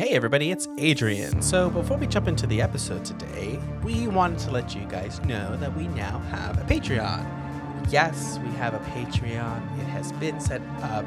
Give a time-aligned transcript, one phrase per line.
[0.00, 1.42] Hey everybody, it's Adrian.
[1.42, 5.58] So before we jump into the episode today, we wanted to let you guys know
[5.58, 7.22] that we now have a Patreon.
[7.92, 9.78] Yes, we have a Patreon.
[9.78, 11.04] It has been set up.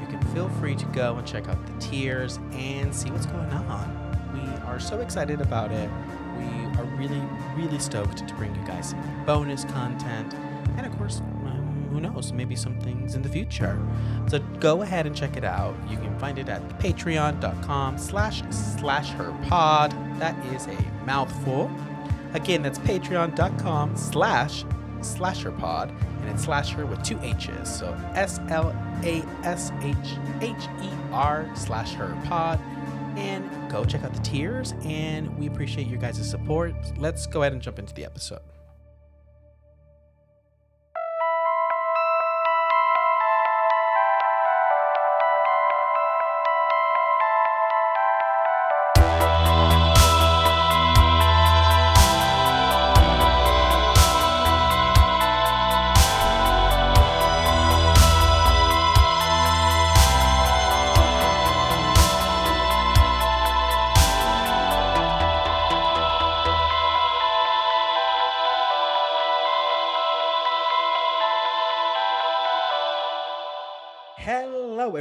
[0.00, 3.50] You can feel free to go and check out the tiers and see what's going
[3.50, 4.16] on.
[4.32, 5.90] We are so excited about it.
[6.38, 7.22] We are really,
[7.56, 10.34] really stoked to bring you guys some bonus content
[10.76, 11.20] and of course
[11.96, 13.78] who knows, maybe some things in the future.
[14.28, 15.74] So go ahead and check it out.
[15.88, 19.92] You can find it at patreon.com slash slash her pod.
[20.20, 21.70] That is a mouthful.
[22.34, 24.64] Again, that's patreon.com slash
[25.00, 27.78] slasher pod and it's slasher with two H's.
[27.78, 28.70] So S L
[29.02, 29.96] A S H
[30.40, 32.60] H E R slash her pod.
[33.16, 36.74] And go check out the tiers and we appreciate your guys' support.
[36.98, 38.40] Let's go ahead and jump into the episode.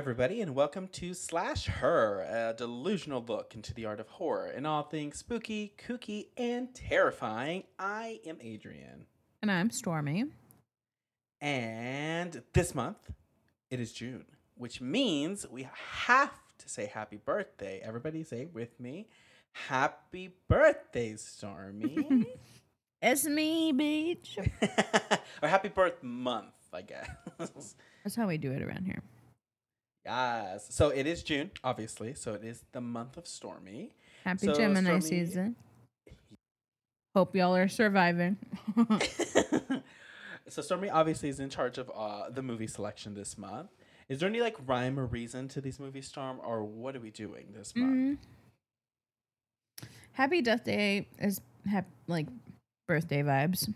[0.06, 4.68] Everybody, and welcome to Slash Her, a delusional look into the art of horror and
[4.68, 7.64] all things spooky, kooky, and terrifying.
[7.80, 9.08] I am Adrian,
[9.42, 10.26] And I'm Stormy.
[11.42, 13.00] and this month
[13.72, 15.68] it is June, which means we
[16.04, 17.82] have to say happy birthday.
[17.84, 19.08] Everybody say with me,
[19.54, 22.28] Happy birthday, Stormy.
[23.02, 24.38] It's me, bitch.
[25.44, 27.08] or happy birth month, I guess.
[28.04, 29.04] That's how we do it around here.
[30.06, 30.68] Yes.
[30.70, 32.14] So it is June, obviously.
[32.14, 33.92] So it is the month of Stormy.
[34.24, 35.56] Happy So, Gemini Stormy- season.
[37.16, 38.38] Hope y'all are surviving.
[40.48, 43.70] so Stormy obviously is in charge of uh, the movie selection this month.
[44.10, 47.10] Is there any like rhyme or reason to these movies, Storm, or what are we
[47.12, 48.20] doing this month?
[49.82, 49.88] Mm.
[50.12, 52.28] Happy Death Day is hap- like
[52.88, 53.74] birthday vibes.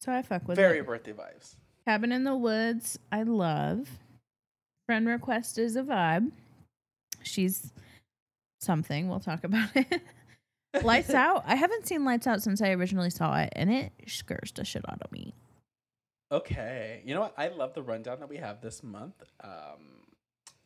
[0.00, 0.86] So I fuck with Very it.
[0.86, 1.56] birthday vibes.
[1.86, 3.88] Cabin in the Woods, I love.
[4.86, 6.32] Friend Request is a vibe.
[7.22, 7.72] She's
[8.60, 9.08] something.
[9.08, 10.02] We'll talk about it.
[10.82, 11.44] Lights Out.
[11.46, 14.84] I haven't seen Lights Out since I originally saw it, and it scares the shit
[14.88, 15.34] out of me.
[16.30, 17.02] Okay.
[17.04, 17.34] You know what?
[17.36, 19.22] I love the rundown that we have this month.
[19.44, 20.02] Um,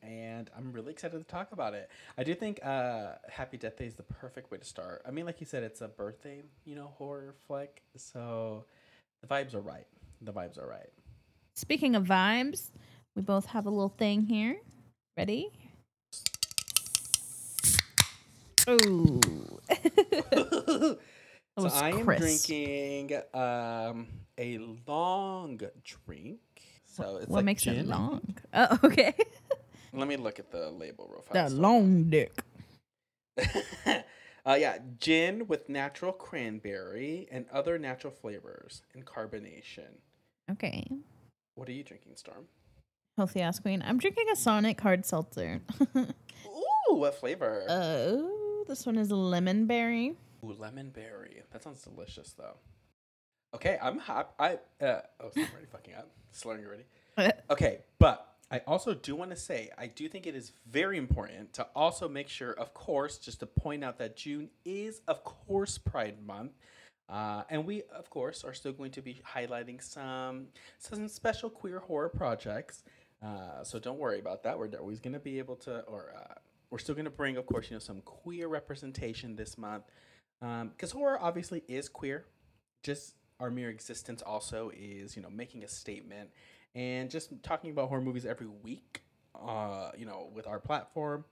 [0.00, 1.90] and I'm really excited to talk about it.
[2.16, 5.02] I do think uh, Happy Death Day is the perfect way to start.
[5.06, 7.82] I mean, like you said, it's a birthday, you know, horror flick.
[7.96, 8.64] So
[9.20, 9.86] the vibes are right.
[10.22, 10.90] The vibes are right.
[11.54, 12.70] Speaking of vibes,
[13.16, 14.58] we both have a little thing here.
[15.16, 15.50] Ready?
[18.68, 19.20] Ooh.
[21.58, 22.46] so I am crisp.
[22.46, 24.06] drinking um,
[24.38, 26.40] a long drink.
[26.84, 27.76] So it's what like makes gin.
[27.76, 28.36] it long?
[28.52, 29.14] Oh, okay.
[29.92, 31.32] Let me look at the label real fast.
[31.32, 31.54] the fast.
[31.54, 32.32] long dick.
[34.44, 40.00] uh, yeah, gin with natural cranberry and other natural flavors and carbonation.
[40.50, 40.86] Okay.
[41.54, 42.46] What are you drinking, Storm?
[43.16, 43.82] Healthy ass queen.
[43.86, 45.62] I'm drinking a Sonic hard seltzer.
[45.96, 47.64] Ooh, what flavor?
[47.68, 50.14] oh, this one is lemon berry.
[50.44, 51.42] Ooh, lemon berry.
[51.50, 52.56] That sounds delicious, though.
[53.54, 54.28] Okay, I'm happy.
[54.38, 54.52] I
[54.84, 56.10] uh, oh, I'm already fucking up.
[56.32, 56.84] Slurring already.
[57.48, 61.54] Okay, but I also do want to say I do think it is very important
[61.54, 65.78] to also make sure, of course, just to point out that June is, of course,
[65.78, 66.52] Pride Month.
[67.08, 71.78] Uh, and we, of course, are still going to be highlighting some some special queer
[71.78, 72.82] horror projects.
[73.22, 74.58] Uh, so don't worry about that.
[74.58, 76.34] We're always going to be able to, or uh,
[76.70, 79.84] we're still going to bring, of course, you know, some queer representation this month.
[80.40, 82.26] Because horror obviously is queer.
[82.82, 86.30] Just our mere existence also is, you know, making a statement
[86.74, 89.02] and just talking about horror movies every week,
[89.34, 91.24] uh, you know, with our platform,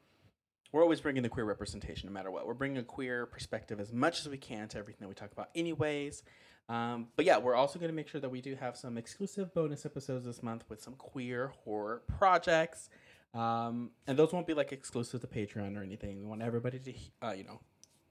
[0.72, 2.46] we're always bringing the queer representation no matter what.
[2.46, 5.32] We're bringing a queer perspective as much as we can to everything that we talk
[5.32, 6.22] about, anyways.
[6.68, 9.52] Um, but yeah, we're also going to make sure that we do have some exclusive
[9.54, 12.88] bonus episodes this month with some queer horror projects.
[13.34, 16.20] Um, and those won't be like exclusive to Patreon or anything.
[16.20, 16.94] We want everybody to,
[17.26, 17.60] uh, you know,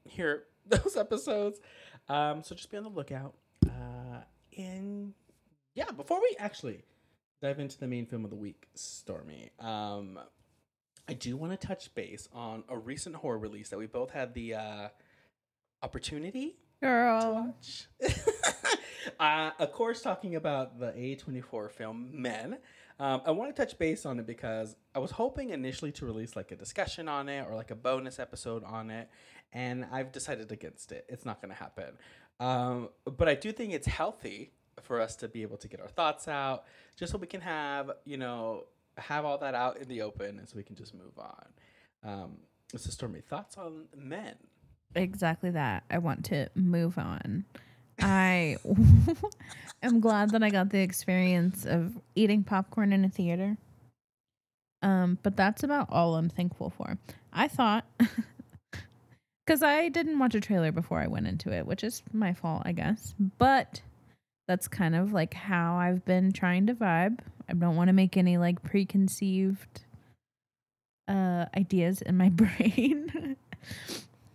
[0.05, 1.59] hear those episodes.
[2.09, 3.33] Um, so just be on the lookout.
[3.65, 4.21] Uh,
[4.57, 5.13] and
[5.75, 6.83] yeah, before we actually
[7.41, 10.19] dive into the main film of the week, Stormy, um,
[11.07, 14.33] I do want to touch base on a recent horror release that we both had
[14.33, 14.87] the uh,
[15.81, 17.87] opportunity to watch.
[19.19, 22.57] uh, of course, talking about the A24 film Men.
[22.99, 26.35] Um, I want to touch base on it because I was hoping initially to release
[26.35, 29.09] like a discussion on it or like a bonus episode on it,
[29.51, 31.05] and I've decided against it.
[31.09, 31.97] It's not going to happen.
[32.39, 34.51] Um, but I do think it's healthy
[34.81, 36.65] for us to be able to get our thoughts out,
[36.95, 38.65] just so we can have you know
[38.97, 41.45] have all that out in the open, and so we can just move on.
[42.03, 42.37] Um,
[42.75, 44.35] so, Stormy, thoughts on men?
[44.95, 45.83] Exactly that.
[45.89, 47.45] I want to move on.
[47.99, 48.57] I
[49.83, 53.57] am glad that I got the experience of eating popcorn in a theater.
[54.81, 56.97] Um, but that's about all I'm thankful for.
[57.31, 57.85] I thought
[59.45, 62.63] because I didn't watch a trailer before I went into it, which is my fault,
[62.65, 63.13] I guess.
[63.37, 63.81] But
[64.47, 67.19] that's kind of like how I've been trying to vibe.
[67.49, 69.81] I don't want to make any like preconceived
[71.05, 73.35] uh ideas in my brain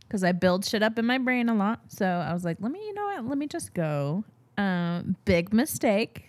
[0.09, 1.81] because I build shit up in my brain a lot.
[1.89, 3.27] So I was like, let me, you know what?
[3.27, 4.25] Let me just go.
[4.57, 6.25] Um, big mistake.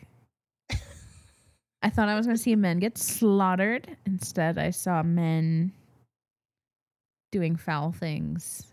[1.81, 3.95] I thought I was going to see men get slaughtered.
[4.05, 5.71] Instead, I saw men
[7.31, 8.67] doing foul things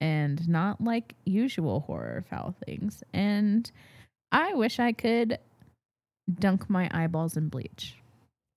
[0.00, 3.02] and not like usual horror foul things.
[3.14, 3.70] And
[4.30, 5.38] I wish I could
[6.38, 7.96] dunk my eyeballs in bleach.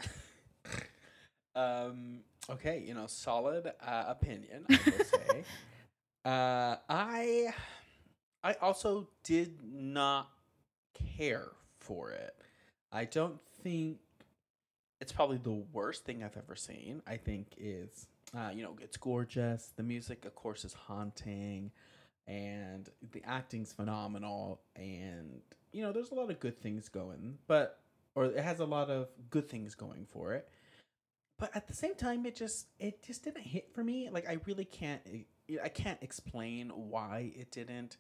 [1.55, 2.19] um,
[2.49, 5.43] okay, you know, solid uh, opinion, I will say.
[6.25, 7.53] Uh, I
[8.43, 10.29] I also did not
[11.17, 12.35] care for it.
[12.91, 13.99] I don't think
[15.01, 17.01] it's probably the worst thing I've ever seen.
[17.05, 19.73] I think is uh, you know it's gorgeous.
[19.75, 21.71] The music, of course, is haunting,
[22.27, 24.61] and the acting's phenomenal.
[24.75, 25.41] And
[25.73, 27.79] you know, there's a lot of good things going, but
[28.15, 30.47] or it has a lot of good things going for it.
[31.39, 34.09] But at the same time, it just it just didn't hit for me.
[34.09, 35.01] Like I really can't
[35.61, 37.97] I can't explain why it didn't.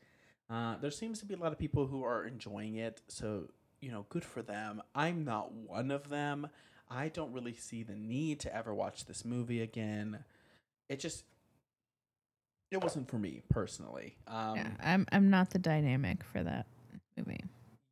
[0.49, 3.49] Uh, there seems to be a lot of people who are enjoying it, so
[3.81, 4.81] you know, good for them.
[4.95, 6.47] I'm not one of them.
[6.89, 10.23] I don't really see the need to ever watch this movie again.
[10.89, 11.25] It just
[12.71, 14.15] it wasn't for me personally.
[14.27, 16.67] Um, yeah, I'm I'm not the dynamic for that
[17.17, 17.43] movie.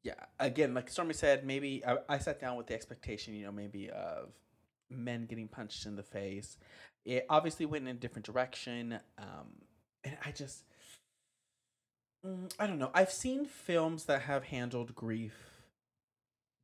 [0.04, 3.52] Yeah, again, like Stormy said, maybe I, I sat down with the expectation, you know,
[3.52, 4.30] maybe of
[4.90, 6.58] men getting punched in the face.
[7.06, 9.00] It obviously went in a different direction.
[9.18, 9.62] Um,
[10.04, 10.64] and I just,
[12.26, 12.92] mm, I don't know.
[12.94, 15.34] I've seen films that have handled grief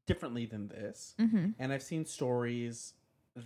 [0.05, 1.49] differently than this, mm-hmm.
[1.59, 2.93] and I've seen stories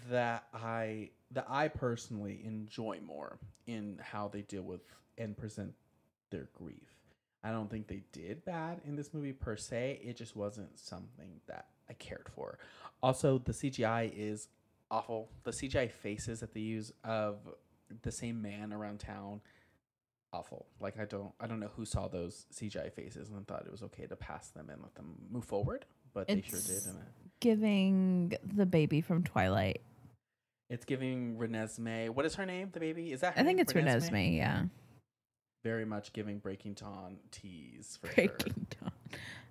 [0.10, 4.82] that I that I personally enjoy more in how they deal with
[5.18, 5.74] and present
[6.30, 6.90] their grief.
[7.44, 10.02] I don't think they did bad in this movie per se.
[10.04, 12.60] It just wasn't something that I cared for.
[13.02, 14.48] Also, the CGI is
[14.92, 15.30] awful.
[15.44, 17.40] The CGI faces that they use of
[18.04, 19.42] the same man around town,
[20.34, 20.68] awful.
[20.80, 23.82] Like I don't I don't know who saw those CGI faces and thought it was
[23.84, 26.86] okay to pass them and let them move forward, but it's they sure did.
[26.88, 27.00] And
[27.40, 29.82] giving the baby from Twilight.
[30.70, 32.10] It's giving Renesmee.
[32.12, 32.70] What is her name?
[32.72, 33.34] The baby is that?
[33.36, 33.60] I think name?
[33.60, 34.12] it's Renesmee?
[34.12, 34.38] Renesmee.
[34.38, 34.64] Yeah.
[35.64, 38.90] Very much giving Breaking Dawn tease for Breaking sure.
[38.90, 38.92] Dawn.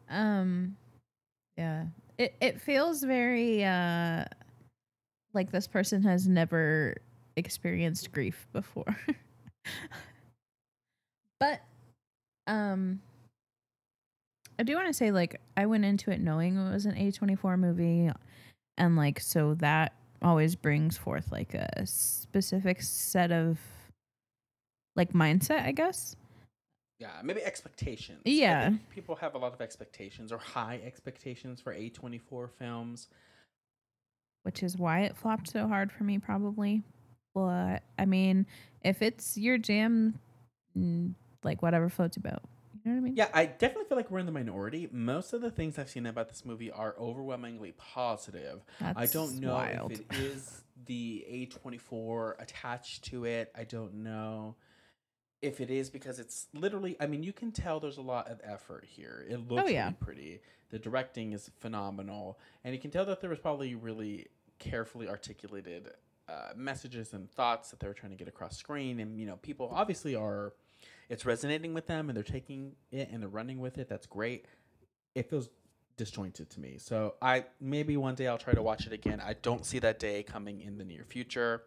[0.08, 0.76] Um,
[1.56, 1.84] yeah.
[2.16, 4.25] It it feels very uh
[5.32, 6.96] like this person has never
[7.36, 8.96] experienced grief before.
[11.40, 11.60] but
[12.46, 13.00] um
[14.58, 17.58] I do want to say like I went into it knowing it was an A24
[17.58, 18.10] movie
[18.76, 23.58] and like so that always brings forth like a specific set of
[24.96, 26.14] like mindset, I guess.
[26.99, 28.20] Yeah, maybe expectations.
[28.26, 28.72] Yeah.
[28.90, 33.08] people have a lot of expectations or high expectations for A24 films
[34.42, 36.82] which is why it flopped so hard for me, probably.
[37.35, 38.47] But I mean,
[38.82, 40.18] if it's your jam,
[41.44, 42.42] like whatever floats your boat.
[42.85, 43.16] You know what I mean?
[43.16, 44.88] Yeah, I definitely feel like we're in the minority.
[44.90, 48.64] Most of the things I've seen about this movie are overwhelmingly positive.
[48.80, 49.92] That's I don't know wild.
[49.92, 53.52] if it is the A24 attached to it.
[53.54, 54.56] I don't know
[55.42, 58.40] if it is because it's literally I mean, you can tell there's a lot of
[58.44, 59.25] effort here.
[59.28, 59.85] It looks oh, yeah.
[59.85, 60.40] really pretty.
[60.70, 64.28] The directing is phenomenal, and you can tell that there was probably really
[64.59, 65.90] carefully articulated
[66.28, 69.00] uh, messages and thoughts that they were trying to get across screen.
[69.00, 70.52] And you know, people obviously are,
[71.09, 73.88] it's resonating with them, and they're taking it and they're running with it.
[73.88, 74.44] That's great.
[75.16, 75.49] It feels
[75.97, 76.76] disjointed to me.
[76.78, 79.20] So I maybe one day I'll try to watch it again.
[79.20, 81.64] I don't see that day coming in the near future.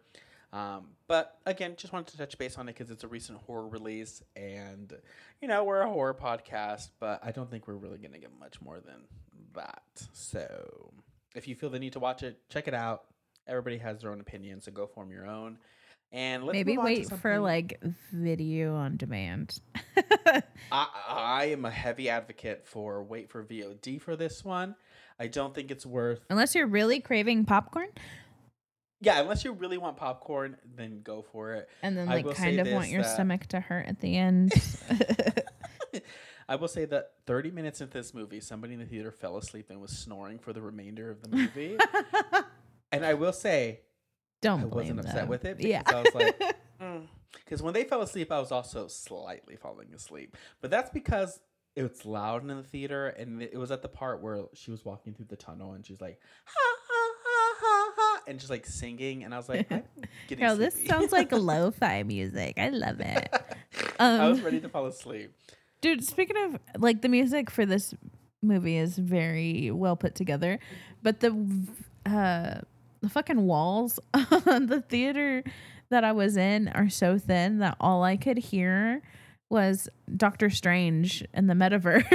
[0.54, 3.66] Um, but again, just wanted to touch base on it because it's a recent horror
[3.66, 4.94] release, and
[5.42, 8.62] you know we're a horror podcast, but I don't think we're really gonna get much
[8.62, 9.02] more than
[9.54, 9.82] that.
[10.12, 10.92] So
[11.34, 13.06] if you feel the need to watch it, check it out.
[13.48, 15.58] Everybody has their own opinion, so go form your own.
[16.12, 17.80] And Maybe move on to wait for like
[18.12, 19.58] video on demand.
[20.70, 24.76] I, I am a heavy advocate for wait for VOD for this one.
[25.18, 26.20] I don't think it's worth.
[26.30, 27.88] Unless you're really craving popcorn
[29.04, 31.68] Yeah, unless you really want popcorn, then go for it.
[31.82, 34.52] and then I like kind of want your that- stomach to hurt at the end.
[36.48, 39.70] I will say that 30 minutes into this movie, somebody in the theater fell asleep
[39.70, 41.78] and was snoring for the remainder of the movie.
[42.92, 43.80] and I will say,
[44.42, 45.28] Don't I wasn't upset them.
[45.28, 45.82] with it because Yeah.
[45.86, 47.06] I was like, mm.
[47.44, 50.36] because when they fell asleep, I was also slightly falling asleep.
[50.60, 51.40] But that's because
[51.76, 55.14] it's loud in the theater, and it was at the part where she was walking
[55.14, 56.73] through the tunnel, and she's like, ha,
[58.26, 59.82] and just like singing, and I was like, I'm
[60.28, 60.88] getting Girl, this sleepy.
[60.88, 62.54] sounds like lo-fi music.
[62.58, 63.28] I love it.
[63.98, 65.32] I was Um, ready to fall asleep.
[65.80, 67.94] Dude, speaking of like the music for this
[68.42, 70.58] movie is very well put together,
[71.02, 71.30] but the
[72.06, 72.60] uh
[73.00, 73.98] the fucking walls
[74.46, 75.44] on the theater
[75.90, 79.02] that I was in are so thin that all I could hear
[79.50, 82.06] was Doctor Strange and the metaverse.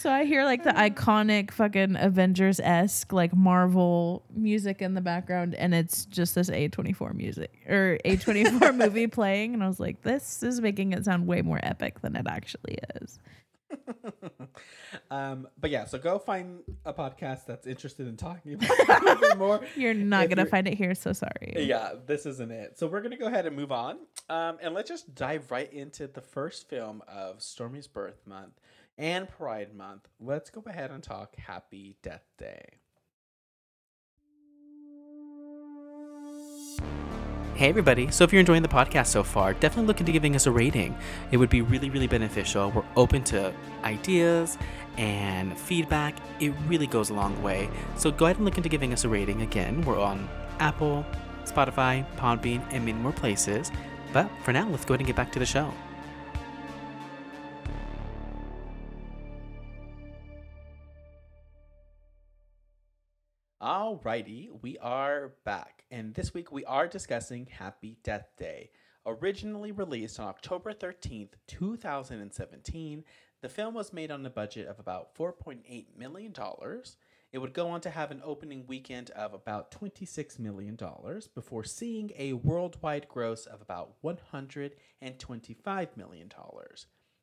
[0.00, 5.54] So I hear like the iconic fucking Avengers esque like Marvel music in the background,
[5.54, 9.52] and it's just this A24 music or A24 movie playing.
[9.52, 12.78] And I was like, this is making it sound way more epic than it actually
[13.02, 13.18] is.
[15.10, 19.60] um, but yeah, so go find a podcast that's interested in talking about more.
[19.76, 21.54] You're not If gonna you're- find it here, so sorry.
[21.56, 22.78] Yeah, this isn't it.
[22.78, 26.06] So we're gonna go ahead and move on, um, and let's just dive right into
[26.06, 28.54] the first film of Stormy's birth month
[29.00, 30.08] and Pride Month.
[30.20, 32.80] Let's go ahead and talk Happy Death Day.
[37.54, 40.46] Hey everybody, so if you're enjoying the podcast so far, definitely look into giving us
[40.46, 40.96] a rating.
[41.30, 42.70] It would be really, really beneficial.
[42.70, 43.54] We're open to
[43.84, 44.58] ideas
[44.98, 46.16] and feedback.
[46.38, 47.68] It really goes a long way.
[47.96, 49.42] So go ahead and look into giving us a rating.
[49.42, 50.28] Again, we're on
[50.58, 51.04] Apple,
[51.44, 53.70] Spotify, Podbean, and many more places.
[54.12, 55.72] But for now, let's go ahead and get back to the show.
[63.62, 68.70] Alrighty, we are back, and this week we are discussing Happy Death Day.
[69.04, 73.04] Originally released on October 13th, 2017,
[73.42, 76.32] the film was made on a budget of about $4.8 million.
[77.32, 80.78] It would go on to have an opening weekend of about $26 million
[81.34, 86.32] before seeing a worldwide gross of about $125 million.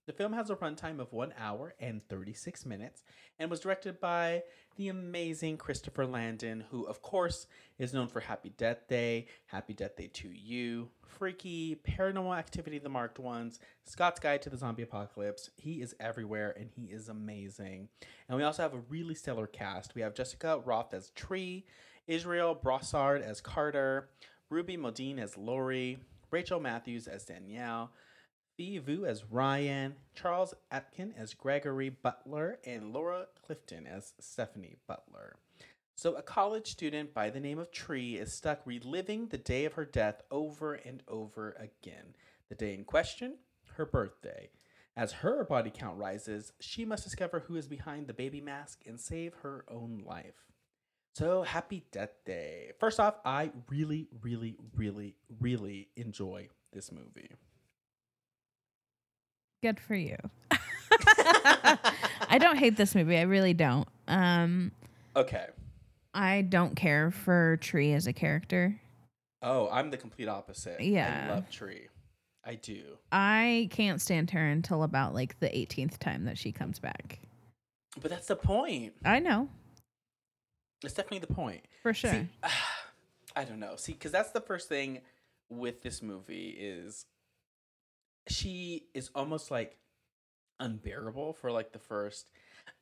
[0.07, 3.03] The film has a runtime of 1 hour and 36 minutes
[3.39, 4.43] and was directed by
[4.77, 7.45] the amazing Christopher Landon, who, of course,
[7.77, 12.87] is known for Happy Death Day, Happy Death Day to You, Freaky, Paranormal Activity The
[12.87, 15.49] Marked Ones, Scouts Guide to the Zombie Apocalypse.
[15.57, 17.89] He is everywhere and he is amazing.
[18.29, 19.93] And we also have a really stellar cast.
[19.93, 21.65] We have Jessica Rothe as Tree,
[22.07, 24.07] Israel Broussard as Carter,
[24.49, 25.97] Ruby Modine as Lori,
[26.31, 27.91] Rachel Matthews as Danielle,
[28.57, 35.35] Phi Vu as Ryan, Charles Aitken as Gregory Butler, and Laura Clifton as Stephanie Butler.
[35.95, 39.73] So, a college student by the name of Tree is stuck reliving the day of
[39.73, 42.15] her death over and over again.
[42.49, 43.35] The day in question,
[43.75, 44.49] her birthday.
[44.95, 48.99] As her body count rises, she must discover who is behind the baby mask and
[48.99, 50.47] save her own life.
[51.13, 52.71] So, happy Death Day.
[52.79, 57.29] First off, I really, really, really, really enjoy this movie.
[59.63, 60.17] Good for you.
[62.29, 63.17] I don't hate this movie.
[63.17, 63.87] I really don't.
[64.07, 64.71] Um,
[65.15, 65.47] Okay.
[66.13, 68.79] I don't care for Tree as a character.
[69.41, 70.79] Oh, I'm the complete opposite.
[70.81, 71.27] Yeah.
[71.29, 71.87] I love Tree.
[72.43, 72.81] I do.
[73.11, 77.19] I can't stand her until about like the 18th time that she comes back.
[78.01, 78.93] But that's the point.
[79.03, 79.49] I know
[80.83, 81.61] It's definitely the point.
[81.81, 82.11] for sure.
[82.11, 82.27] See,
[83.35, 83.75] I don't know.
[83.75, 85.01] See, because that's the first thing
[85.49, 87.05] with this movie is
[88.29, 89.77] she is almost like
[90.59, 92.29] unbearable for like the first.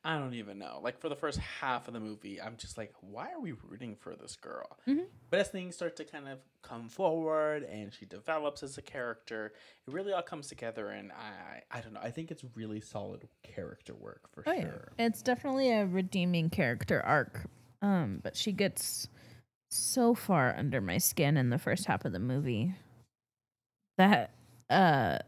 [0.02, 0.80] I don't even know.
[0.82, 3.96] Like for the first half of the movie, I'm just like, why are we rooting
[3.96, 4.78] for this girl?
[4.86, 5.06] Mhm.
[5.30, 9.52] But as things start to kind of come forward and she develops as a character,
[9.86, 10.88] it really all comes together.
[10.88, 12.00] And I, I don't know.
[12.02, 14.92] I think it's really solid character work for Oh yeah, sure.
[14.98, 17.48] it's definitely a redeeming character arc.
[17.82, 19.08] Um, but she gets
[19.70, 22.74] so far under my skin in the first half of the movie
[23.98, 24.30] that
[24.70, 25.18] uh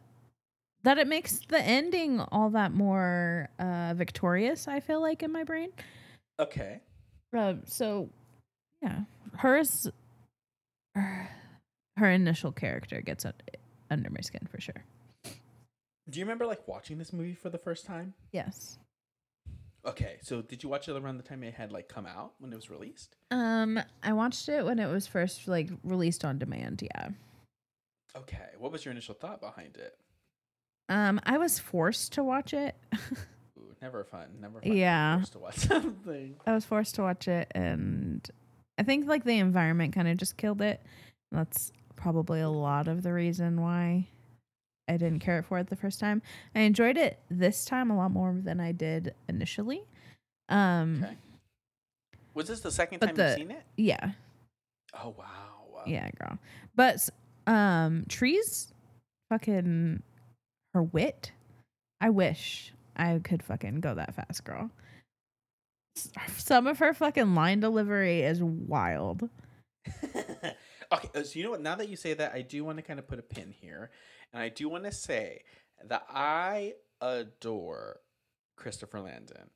[0.88, 4.66] that it makes the ending all that more uh victorious.
[4.66, 5.68] I feel like in my brain.
[6.40, 6.80] Okay.
[7.36, 8.08] Uh, so
[8.80, 9.00] yeah,
[9.36, 9.90] hers
[10.94, 11.28] her,
[11.98, 13.34] her initial character gets un-
[13.90, 14.82] under my skin for sure.
[16.08, 18.14] Do you remember like watching this movie for the first time?
[18.32, 18.78] Yes.
[19.84, 22.50] Okay, so did you watch it around the time it had like come out when
[22.50, 23.14] it was released?
[23.30, 26.82] Um, I watched it when it was first like released on demand.
[26.82, 27.10] Yeah.
[28.16, 29.98] Okay, what was your initial thought behind it?
[30.88, 32.74] Um, I was forced to watch it.
[33.58, 34.26] Ooh, never fun.
[34.40, 34.72] Never fun.
[34.72, 35.16] Yeah.
[35.18, 36.36] forced To watch something.
[36.46, 38.26] I was forced to watch it, and
[38.78, 40.80] I think like the environment kind of just killed it.
[41.32, 44.08] That's probably a lot of the reason why
[44.88, 46.22] I didn't care for it the first time.
[46.54, 49.82] I enjoyed it this time a lot more than I did initially.
[50.48, 51.16] Um, Okay.
[52.34, 53.62] Was this the second time the- you've seen it?
[53.76, 54.12] yeah,
[54.94, 55.24] Oh wow.
[55.74, 55.82] wow.
[55.86, 56.38] yeah, girl.
[56.76, 57.06] But
[57.48, 58.72] um, Tree's
[59.28, 60.02] fucking
[60.78, 61.32] her wit.
[62.00, 64.70] I wish I could fucking go that fast, girl.
[66.36, 69.28] Some of her fucking line delivery is wild.
[70.14, 70.54] okay,
[70.92, 71.60] uh, so you know what?
[71.60, 73.90] Now that you say that, I do want to kind of put a pin here,
[74.32, 75.42] and I do want to say
[75.84, 77.98] that I adore
[78.56, 79.50] Christopher Landon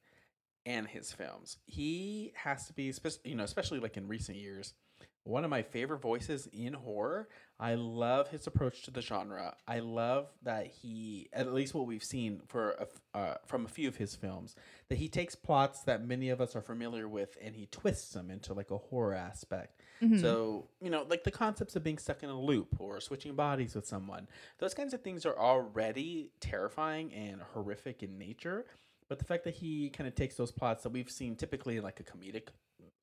[0.67, 1.59] and his films.
[1.67, 4.75] He has to be, you know, especially like in recent years,
[5.23, 7.29] one of my favorite voices in horror.
[7.63, 9.55] I love his approach to the genre.
[9.69, 13.87] I love that he, at least what we've seen for a uh, from a few
[13.87, 14.57] of his films,
[14.89, 18.33] that he takes plots that many of us are familiar with and he twists them
[18.33, 19.81] into like a horror aspect.
[20.01, 20.21] Mhm.
[20.21, 23.77] So, you know, like the concepts of being stuck in a loop or switching bodies
[23.77, 24.27] with someone,
[24.59, 28.67] those kinds of things are already terrifying and horrific in nature.
[29.09, 31.85] But the fact that he kind of takes those plots that we've seen typically in
[31.85, 32.49] like a comedic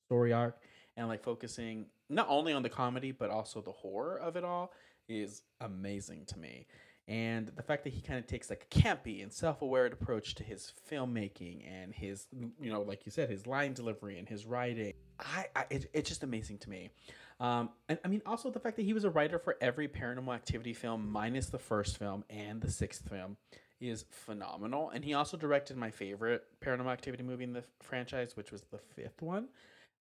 [0.07, 0.59] story arc
[0.99, 4.71] and like focusing not only on the comedy but also the horror of it all
[5.07, 6.67] is amazing to me.
[7.07, 10.43] And the fact that he kind of takes like a campy and self-aware approach to
[10.43, 12.27] his filmmaking and his,
[12.61, 16.07] you know, like you said, his line delivery and his writing, I, I it, it's
[16.07, 16.91] just amazing to me.
[17.39, 20.35] Um, and I mean, also the fact that he was a writer for every Paranormal
[20.35, 23.37] Activity film minus the first film and the sixth film
[23.81, 24.91] is phenomenal.
[24.91, 28.77] And he also directed my favorite Paranormal Activity movie in the franchise, which was the
[28.77, 29.47] fifth one.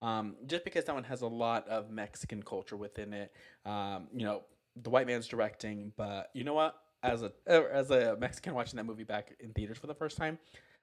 [0.00, 3.32] Um, just because that one has a lot of Mexican culture within it.
[3.64, 4.42] Um, you know,
[4.76, 6.76] the white man's directing, but you know what?
[7.02, 10.16] As a uh, as a Mexican watching that movie back in theaters for the first
[10.16, 10.38] time,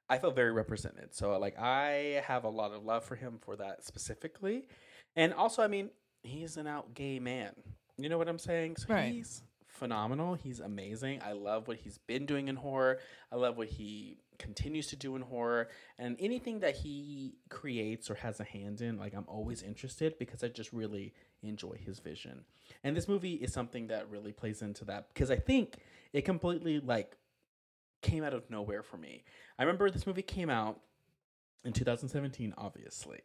[0.09, 1.15] I felt very represented.
[1.15, 4.67] So like I have a lot of love for him for that specifically.
[5.15, 5.89] And also, I mean,
[6.23, 7.53] he's an out gay man.
[7.97, 8.77] You know what I'm saying?
[8.77, 9.13] So Right.
[9.13, 9.41] he's
[9.75, 10.35] phenomenal.
[10.35, 11.21] He's amazing.
[11.23, 12.99] I love what he's been doing in horror.
[13.31, 15.69] I love what he continues to do in horror.
[15.97, 20.43] And anything that he creates or has a hand in, like I'm always interested because
[20.43, 22.45] I just really enjoy his vision.
[22.83, 25.77] And this movie is something that really plays into that because I think
[26.13, 27.17] it completely like
[28.01, 29.23] came out of nowhere for me.
[29.59, 30.79] I remember this movie came out
[31.63, 33.19] in 2017, obviously.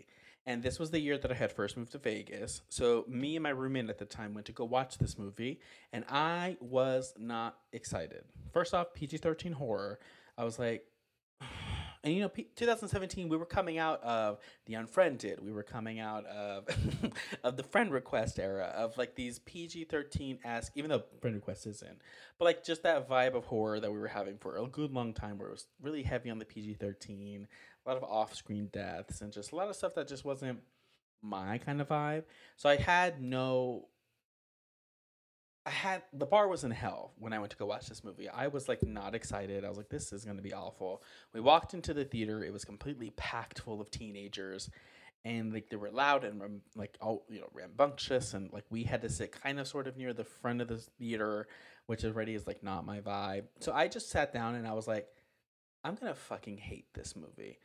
[0.50, 2.62] And this was the year that I had first moved to Vegas.
[2.70, 5.60] So me and my roommate at the time went to go watch this movie,
[5.92, 8.24] and I was not excited.
[8.52, 10.00] First off, PG-13 horror.
[10.36, 10.86] I was like,
[12.02, 15.38] and you know, P- 2017, we were coming out of the Unfriended.
[15.40, 16.66] We were coming out of
[17.44, 22.02] of the Friend Request era of like these PG-13 esque, even though Friend Request isn't,
[22.40, 25.14] but like just that vibe of horror that we were having for a good long
[25.14, 27.46] time, where it was really heavy on the PG-13
[27.84, 30.60] a lot of off-screen deaths and just a lot of stuff that just wasn't
[31.22, 32.24] my kind of vibe.
[32.56, 33.88] So I had no
[35.66, 38.28] I had the bar was in hell when I went to go watch this movie.
[38.28, 39.64] I was like not excited.
[39.64, 41.02] I was like this is going to be awful.
[41.34, 42.42] We walked into the theater.
[42.42, 44.70] It was completely packed full of teenagers
[45.24, 49.02] and like they were loud and like all you know rambunctious and like we had
[49.02, 51.46] to sit kind of sort of near the front of the theater
[51.86, 53.44] which already is like not my vibe.
[53.58, 55.08] So I just sat down and I was like
[55.84, 57.58] I'm going to fucking hate this movie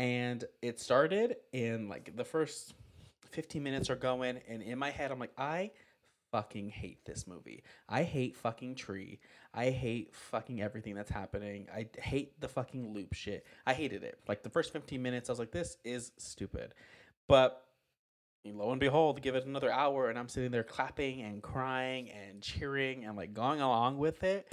[0.00, 2.72] and it started in like the first
[3.32, 5.70] 15 minutes are going and in my head i'm like i
[6.30, 7.62] fucking hate this movie.
[7.88, 9.18] I hate fucking tree.
[9.52, 11.66] I hate fucking everything that's happening.
[11.74, 13.44] I hate the fucking loop shit.
[13.66, 14.18] I hated it.
[14.28, 16.74] Like the first 15 minutes i was like this is stupid.
[17.26, 17.64] But
[18.44, 22.40] lo and behold give it another hour and i'm sitting there clapping and crying and
[22.40, 24.50] cheering and like going along with it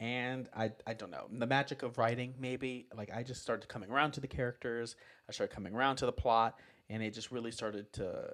[0.00, 3.90] and I I don't know the magic of writing maybe like I just started coming
[3.90, 4.96] around to the characters
[5.28, 6.58] I started coming around to the plot
[6.88, 8.24] and it just really started to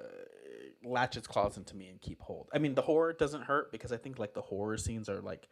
[0.84, 3.92] latch its claws into me and keep hold I mean the horror doesn't hurt because
[3.92, 5.48] I think like the horror scenes are like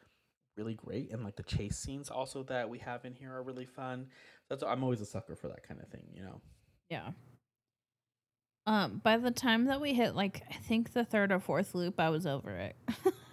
[0.56, 3.66] really great and like the chase scenes also that we have in here are really
[3.66, 4.06] fun
[4.48, 6.40] that's I'm always a sucker for that kind of thing you know
[6.88, 7.10] Yeah.
[8.66, 12.00] Um, by the time that we hit like I think the third or fourth loop,
[12.00, 12.76] I was over it.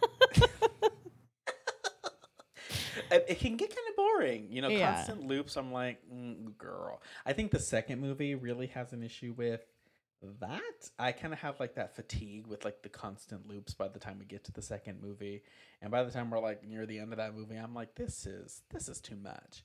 [3.12, 4.70] it, it can get kind of boring, you know.
[4.70, 4.96] Yeah.
[4.96, 5.58] Constant loops.
[5.58, 7.02] I'm like, mm, girl.
[7.26, 9.62] I think the second movie really has an issue with
[10.40, 10.62] that.
[11.00, 14.20] I kind of have like that fatigue with like the constant loops by the time
[14.20, 15.44] we get to the second movie,
[15.82, 18.26] and by the time we're like near the end of that movie, I'm like, this
[18.26, 19.64] is this is too much.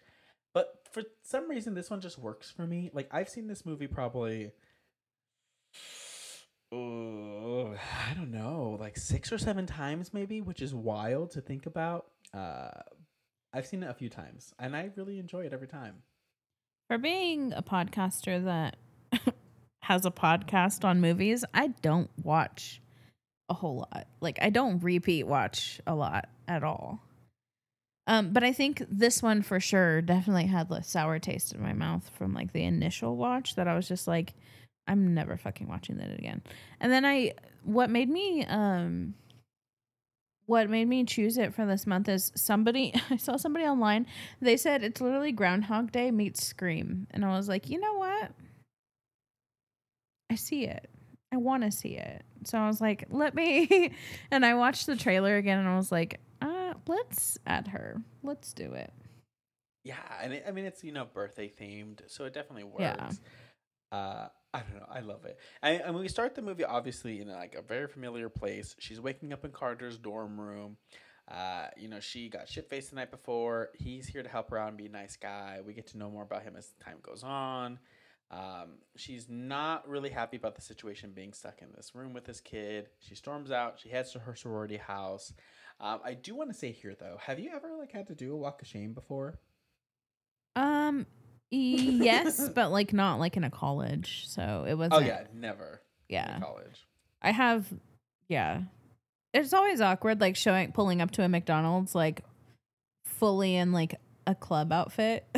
[0.55, 2.91] But for some reason, this one just works for me.
[2.93, 4.53] Like I've seen this movie probably.
[6.73, 7.77] Oh,
[8.11, 12.07] I don't know, like six or seven times maybe, which is wild to think about.
[12.35, 12.71] Uh,
[13.57, 16.03] I've seen it a few times, and I really enjoy it every time.
[16.89, 18.77] For being a podcaster that
[19.83, 22.83] has a podcast on movies, I don't watch
[23.49, 24.09] a whole lot.
[24.21, 27.01] Like I don't repeat watch a lot at all.
[28.07, 31.73] Um, but I think this one for sure definitely had the sour taste in my
[31.73, 34.35] mouth from like the initial watch that I was just like,
[34.87, 36.43] I'm never fucking watching that again.
[36.79, 37.33] And then I,
[37.65, 39.15] what made me, um,
[40.47, 44.07] what made me choose it for this month is somebody I saw somebody online.
[44.41, 48.31] They said it's literally Groundhog Day meets Scream, and I was like, you know what?
[50.31, 50.89] I see it.
[51.33, 52.23] I want to see it.
[52.45, 53.93] So I was like, let me.
[54.31, 58.01] and I watched the trailer again, and I was like, uh, let's add her.
[58.23, 58.93] Let's do it.
[59.85, 62.81] Yeah, and it, I mean it's you know birthday themed, so it definitely works.
[62.81, 63.11] Yeah.
[63.93, 64.87] Uh, I don't know.
[64.91, 65.39] I love it.
[65.63, 68.75] And, and we start the movie obviously in like a very familiar place.
[68.79, 70.77] She's waking up in Carter's dorm room.
[71.29, 73.71] Uh, you know, she got shit faced the night before.
[73.75, 75.61] He's here to help her out and be a nice guy.
[75.65, 77.79] We get to know more about him as time goes on.
[78.31, 82.41] Um, she's not really happy about the situation being stuck in this room with this
[82.41, 82.89] kid.
[83.01, 83.79] She storms out.
[83.79, 85.33] She heads to her sorority house.
[85.81, 88.33] Um, I do want to say here though, have you ever like had to do
[88.33, 89.39] a walk of shame before?
[90.57, 91.07] Um,
[91.51, 94.25] yes, but like not like in a college.
[94.29, 94.89] So it was.
[94.93, 95.81] Oh yeah, never.
[96.09, 96.37] yeah.
[96.37, 96.87] In college.
[97.23, 97.67] I have,
[98.29, 98.63] yeah.
[99.33, 102.23] It's always awkward, like showing, pulling up to a McDonald's, like
[103.05, 105.27] fully in like a club outfit.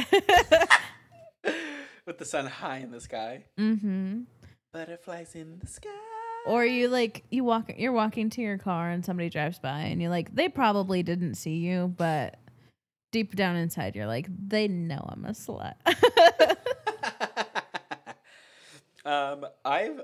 [2.06, 3.44] With the sun high in the sky.
[3.58, 4.20] mm-hmm.
[4.72, 5.88] Butterflies in the sky.
[6.46, 10.00] Or you like you walk, you're walking to your car and somebody drives by and
[10.00, 12.38] you're like, they probably didn't see you, but
[13.10, 15.74] deep down inside, you're like, they know I'm a slut.
[19.04, 20.00] um, I've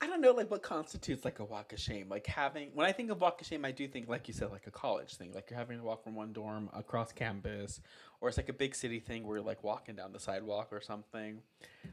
[0.00, 2.08] I don't know like what constitutes like a walk of shame.
[2.08, 4.50] Like having when I think of walk of shame, I do think like you said,
[4.50, 5.32] like a college thing.
[5.32, 7.80] Like you're having to walk from one dorm across campus,
[8.20, 10.80] or it's like a big city thing where you're like walking down the sidewalk or
[10.80, 11.40] something.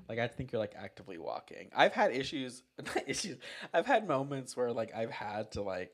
[0.10, 1.70] Like I think you're like actively walking.
[1.76, 2.64] I've had issues
[3.08, 3.38] issues.
[3.74, 5.92] I've had moments where like I've had to like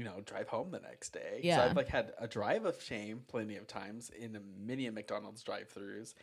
[0.00, 1.40] you know, drive home the next day.
[1.42, 1.62] So Yeah.
[1.64, 6.14] I've like had a drive of shame plenty of times in many a McDonald's drive-throughs.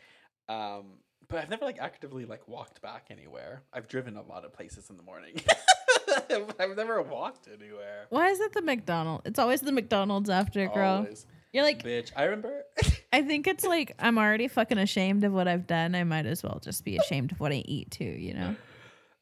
[0.48, 0.94] Um,
[1.28, 3.62] but I've never like actively like walked back anywhere.
[3.72, 5.40] I've driven a lot of places in the morning.
[6.58, 8.06] I've never walked anywhere.
[8.08, 9.26] Why is it the McDonald's?
[9.26, 10.98] It's always the McDonald's after, girl.
[10.98, 11.24] Always.
[11.52, 12.64] You're like, Bitch, I remember
[13.12, 15.94] I think it's like I'm already fucking ashamed of what I've done.
[15.94, 18.56] I might as well just be ashamed of what I eat too, you know?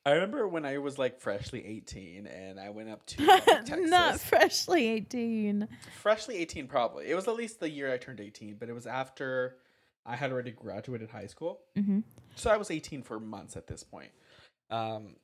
[0.07, 3.91] I remember when I was like freshly 18 and I went up to Lubbock, Texas.
[3.91, 5.67] Not freshly 18.
[6.01, 7.09] freshly 18 probably.
[7.11, 9.57] It was at least the year I turned 18, but it was after
[10.07, 11.59] I had already graduated high school.
[11.75, 12.01] hmm
[12.37, 14.13] So I was 18 for months at this point.
[14.71, 15.17] Um,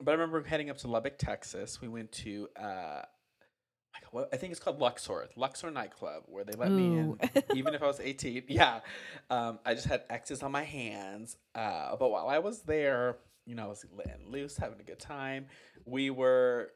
[0.00, 1.82] but I remember heading up to Lubbock, Texas.
[1.82, 3.02] We went to uh,
[3.94, 7.18] like what I think it's called Luxor, Luxor nightclub, where they let me in,
[7.54, 8.44] even if I was 18.
[8.48, 8.80] Yeah,
[9.28, 11.36] um, I just had X's on my hands.
[11.54, 15.00] Uh, but while I was there, you know, I was letting loose, having a good
[15.00, 15.46] time.
[15.84, 16.70] We were,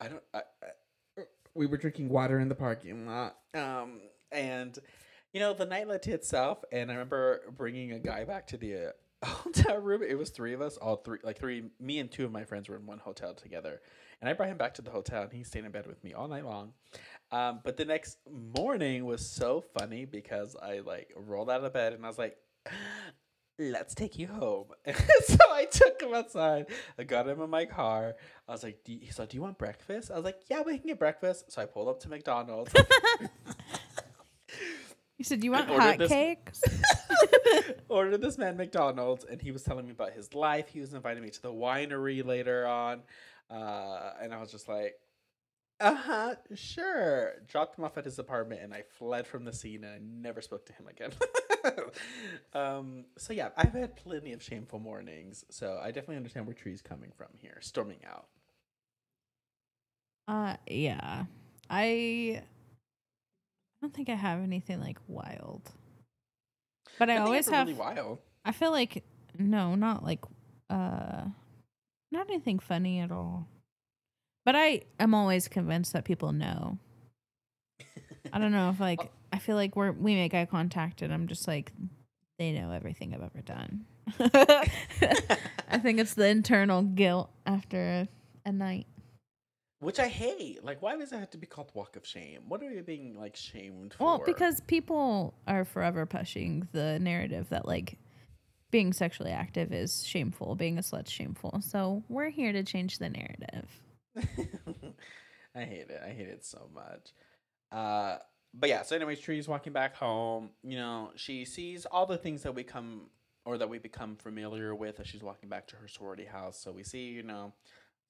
[0.00, 0.42] I don't, I,
[1.18, 1.22] I,
[1.54, 3.36] we were drinking water in the parking lot.
[3.54, 4.00] Um,
[4.32, 4.78] and
[5.32, 8.56] you know, the night led to itself, and I remember bringing a guy back to
[8.56, 8.90] the uh,
[9.26, 10.02] hotel room.
[10.02, 12.68] It was three of us, all three, like three, me and two of my friends
[12.68, 13.80] were in one hotel together.
[14.20, 16.14] And I brought him back to the hotel, and he stayed in bed with me
[16.14, 16.72] all night long.
[17.32, 18.18] Um, but the next
[18.56, 22.36] morning was so funny because I like rolled out of bed and I was like,
[23.58, 24.66] let's take you home.
[25.26, 26.66] so I took him outside.
[26.98, 28.14] I got him in my car.
[28.48, 30.10] I was like, do you, he's like, do you want breakfast?
[30.10, 31.50] I was like, yeah, we can get breakfast.
[31.52, 32.72] So I pulled up to McDonald's.
[35.16, 36.60] You said, do You want ordered hot this- cakes?
[37.88, 40.68] ordered this man McDonald's, and he was telling me about his life.
[40.68, 43.02] He was inviting me to the winery later on,
[43.48, 44.96] uh, and I was just like,
[45.80, 49.84] "Uh huh, sure." Dropped him off at his apartment, and I fled from the scene,
[49.84, 51.12] and I never spoke to him again.
[52.54, 56.82] um, so yeah, I've had plenty of shameful mornings, so I definitely understand where Tree's
[56.82, 58.26] coming from here, storming out.
[60.26, 61.24] Uh, yeah.
[61.68, 62.42] I, I
[63.80, 65.70] don't think I have anything like wild.
[66.98, 67.66] But I Nothing always have.
[67.66, 68.18] really wild.
[68.44, 69.04] I feel like
[69.38, 70.20] no, not like
[70.70, 71.24] uh,
[72.12, 73.48] not anything funny at all.
[74.44, 76.78] But I am always convinced that people know.
[78.32, 81.28] I don't know if like I feel like we're we make eye contact and I'm
[81.28, 81.72] just like
[82.38, 83.84] they know everything I've ever done.
[85.68, 88.08] I think it's the internal guilt after a,
[88.44, 88.86] a night.
[89.80, 90.64] Which I hate.
[90.64, 92.42] Like, why does it have to be called Walk of Shame?
[92.48, 94.04] What are we being like shamed for?
[94.04, 97.98] Well, because people are forever pushing the narrative that like
[98.70, 101.60] being sexually active is shameful, being a slut's shameful.
[101.60, 103.68] So we're here to change the narrative.
[105.56, 106.00] I hate it.
[106.04, 107.12] I hate it so much.
[107.70, 108.18] Uh,
[108.52, 108.82] but yeah.
[108.82, 110.50] So, anyways, Tree's walking back home.
[110.62, 113.10] You know, she sees all the things that we come
[113.44, 116.58] or that we become familiar with as she's walking back to her sorority house.
[116.58, 117.52] So we see, you know,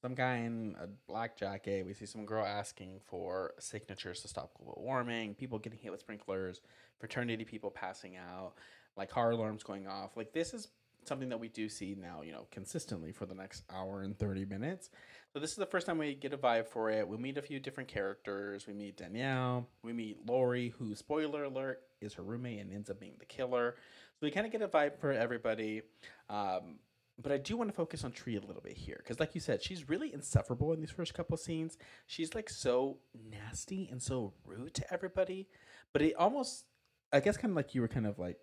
[0.01, 1.85] some guy in a black jacket.
[1.85, 5.35] We see some girl asking for signatures to stop global warming.
[5.35, 6.61] People getting hit with sprinklers.
[7.01, 8.53] Fraternity people passing out.
[8.97, 10.17] Like car alarms going off.
[10.17, 10.69] Like this is
[11.05, 14.45] something that we do see now, you know, consistently for the next hour and 30
[14.45, 14.91] minutes.
[15.35, 17.09] So this is the first time we get a vibe for it.
[17.09, 18.69] We meet a few different characters.
[18.69, 19.67] We meet Danielle.
[19.83, 23.75] We meet Lori, who, spoiler alert, is her roommate and ends up being the killer.
[24.13, 25.83] So we kind of get a vibe for everybody.
[26.31, 26.77] Um,
[27.21, 29.41] but I do want to focus on Tree a little bit here because, like you
[29.41, 31.79] said, she's really insufferable in these first couple scenes.
[32.07, 35.49] She's like so nasty and so rude to everybody.
[35.93, 36.65] But it almost,
[37.13, 38.39] I guess, kind of like you were kind of like,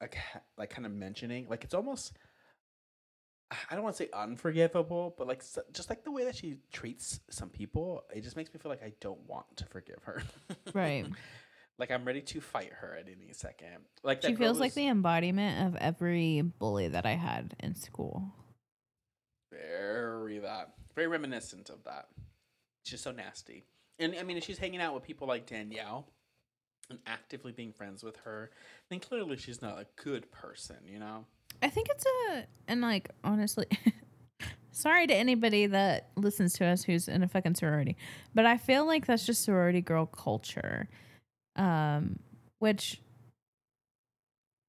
[0.00, 0.16] like,
[0.56, 2.14] like kind of mentioning, like it's almost
[3.50, 7.20] I don't want to say unforgivable, but like just like the way that she treats
[7.30, 10.22] some people, it just makes me feel like I don't want to forgive her.
[10.74, 11.04] Right.
[11.78, 13.78] like I'm ready to fight her at any second.
[14.04, 18.32] Like she feels like the embodiment of every bully that I had in school.
[19.50, 22.06] Very that, very reminiscent of that.
[22.84, 23.64] She's so nasty,
[23.98, 26.06] and I mean, if she's hanging out with people like Danielle
[26.88, 28.50] and actively being friends with her,
[28.90, 31.26] then clearly she's not a good person, you know.
[31.62, 33.66] I think it's a and like honestly
[34.72, 37.96] sorry to anybody that listens to us who's in a fucking sorority,
[38.34, 40.88] but I feel like that's just sorority girl culture.
[41.56, 42.18] Um
[42.58, 43.00] which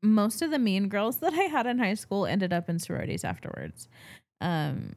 [0.04, 3.24] most of the mean girls that I had in high school ended up in sororities
[3.24, 3.88] afterwards.
[4.42, 4.94] Um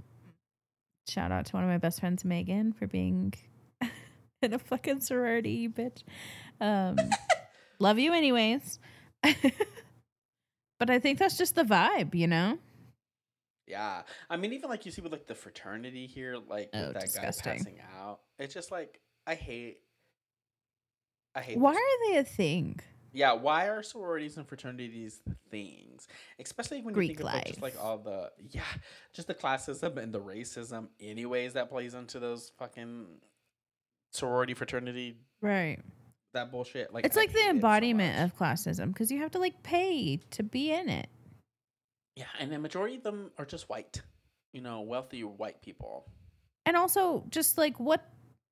[1.08, 3.34] shout out to one of my best friends Megan for being
[4.42, 6.02] in a fucking sorority, bitch.
[6.60, 6.96] Um
[7.78, 8.80] love you anyways.
[10.84, 12.58] But I think that's just the vibe, you know?
[13.66, 14.02] Yeah.
[14.28, 17.52] I mean, even like you see with like the fraternity here, like oh, that disgusting.
[17.52, 18.20] guy passing out.
[18.38, 19.78] It's just like, I hate.
[21.34, 21.58] I hate.
[21.58, 22.80] Why are they a thing?
[23.14, 25.20] Yeah, why are sororities and fraternities
[25.50, 26.06] things?
[26.38, 27.34] Especially when Greek you think life.
[27.36, 28.60] about just like all the yeah,
[29.14, 33.06] just the classism and the racism anyways that plays into those fucking
[34.10, 35.78] sorority fraternity right
[36.34, 36.92] that bullshit.
[36.92, 40.18] Like it's I like the embodiment so of classism because you have to like pay
[40.30, 41.08] to be in it.
[42.16, 44.02] Yeah, and the majority of them are just white,
[44.52, 46.06] you know, wealthy white people.
[46.66, 48.08] And also, just like what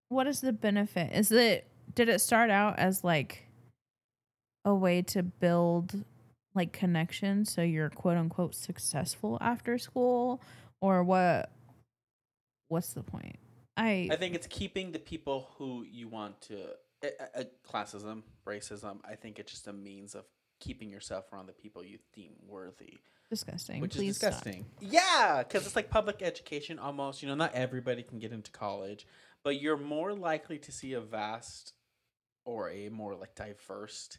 [0.08, 1.12] what is the benefit?
[1.12, 3.46] Is it did it start out as like
[4.64, 6.04] a way to build
[6.54, 10.40] like connections so you're quote unquote successful after school
[10.80, 11.50] or what
[12.68, 13.36] what's the point
[13.76, 16.58] i i think it's keeping the people who you want to
[17.68, 18.98] classism, racism.
[19.04, 20.24] I think it's just a means of
[20.60, 23.00] keeping yourself around the people you deem worthy.
[23.30, 23.80] Disgusting.
[23.80, 24.66] Which Please is disgusting.
[24.78, 24.92] Stop.
[24.92, 27.22] Yeah, because it's like public education almost.
[27.22, 29.06] You know, not everybody can get into college,
[29.42, 31.72] but you're more likely to see a vast
[32.44, 34.18] or a more like diverse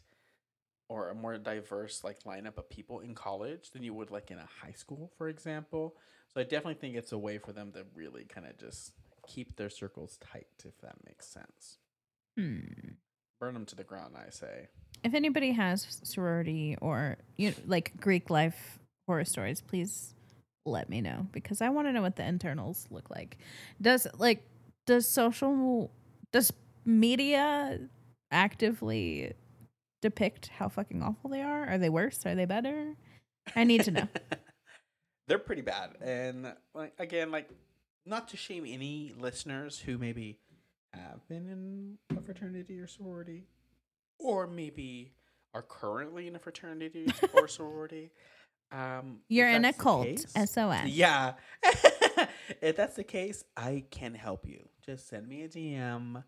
[0.88, 4.38] or a more diverse like lineup of people in college than you would like in
[4.38, 5.96] a high school, for example.
[6.32, 8.92] So I definitely think it's a way for them to really kind of just
[9.26, 11.78] keep their circles tight, if that makes sense.
[12.38, 12.60] Hmm.
[13.40, 14.68] Burn them to the ground, I say.
[15.02, 20.14] If anybody has sorority or you know, like Greek life horror stories, please
[20.66, 23.36] let me know because I want to know what the internals look like.
[23.80, 24.42] Does like
[24.86, 25.90] does social
[26.32, 26.52] does
[26.84, 27.78] media
[28.30, 29.32] actively
[30.02, 31.66] depict how fucking awful they are?
[31.66, 32.24] Are they worse?
[32.26, 32.94] Are they better?
[33.54, 34.08] I need to know.
[35.28, 35.90] They're pretty bad.
[36.00, 37.48] And like again, like
[38.06, 40.38] not to shame any listeners who maybe
[40.94, 43.44] have been in a fraternity or sorority,
[44.18, 45.12] or maybe
[45.54, 48.10] are currently in a fraternity or sorority.
[48.72, 50.86] Um, You're in a cult, case, SOS.
[50.86, 51.34] Yeah.
[52.60, 54.68] if that's the case, I can help you.
[54.84, 56.22] Just send me a DM.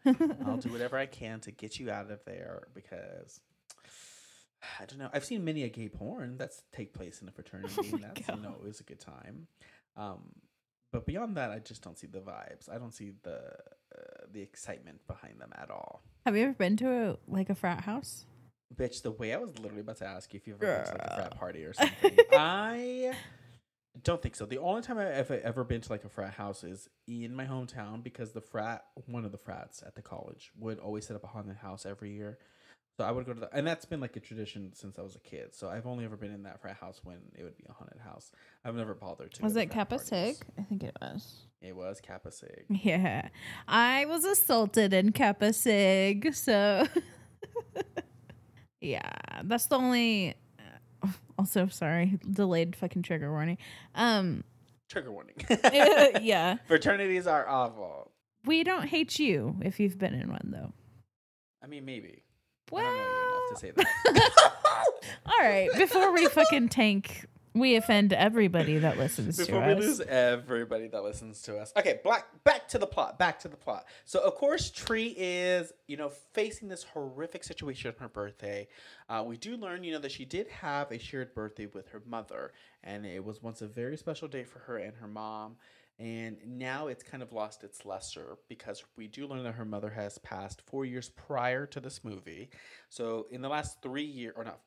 [0.47, 3.41] I'll do whatever I can to get you out of there because
[4.81, 5.11] I don't know.
[5.13, 8.27] I've seen many a gay porn that's take place in a fraternity, oh and that's
[8.27, 8.37] God.
[8.37, 9.49] you know it was a good time.
[9.97, 10.33] Um,
[10.97, 12.73] but beyond that, I just don't see the vibes.
[12.73, 16.01] I don't see the uh, the excitement behind them at all.
[16.25, 18.25] Have you ever been to a like a frat house?
[18.75, 20.93] Bitch, the way I was literally about to ask you if you've ever been to
[20.93, 22.17] like a frat party or something.
[22.33, 23.13] I
[24.03, 24.47] don't think so.
[24.47, 28.03] The only time I've ever been to like a frat house is in my hometown
[28.03, 31.27] because the frat, one of the frats at the college, would always set up a
[31.27, 32.39] haunted house every year.
[32.97, 35.17] So I would go to the, and that's been like a tradition since I was
[35.17, 35.55] a kid.
[35.55, 38.01] So I've only ever been in that frat house when it would be a haunted
[38.01, 38.33] house.
[38.65, 39.43] I've never bothered to.
[39.43, 40.37] Was it Kappa Sig?
[40.59, 41.43] I think it was.
[41.61, 42.65] It was Kappa Sig.
[42.71, 43.29] Yeah.
[43.69, 46.87] I was assaulted in Kappa Sig, so
[48.81, 49.11] yeah,
[49.45, 50.35] that's the only
[51.39, 53.59] also sorry, delayed fucking trigger warning.
[53.95, 54.43] Um
[54.89, 55.35] Trigger warning.
[56.23, 56.57] yeah.
[56.67, 58.13] Fraternities are awful.
[58.45, 60.73] We don't hate you if you've been in one though.
[61.63, 62.23] I mean, maybe.
[62.71, 64.53] Well, I don't know you enough to say that.
[65.27, 67.27] all right, before we fucking tank,
[67.57, 69.81] we offend everybody that listens Before to us.
[69.81, 71.73] we lose everybody that listens to us.
[71.77, 73.19] Okay, black back to the plot.
[73.19, 73.87] Back to the plot.
[74.05, 78.69] So of course Tree is, you know, facing this horrific situation on her birthday.
[79.09, 82.03] Uh, we do learn, you know, that she did have a shared birthday with her
[82.07, 82.53] mother,
[82.85, 85.57] and it was once a very special day for her and her mom.
[85.99, 89.91] And now it's kind of lost its luster because we do learn that her mother
[89.91, 92.51] has passed four years prior to this movie.
[92.91, 94.61] So in the last three years, or not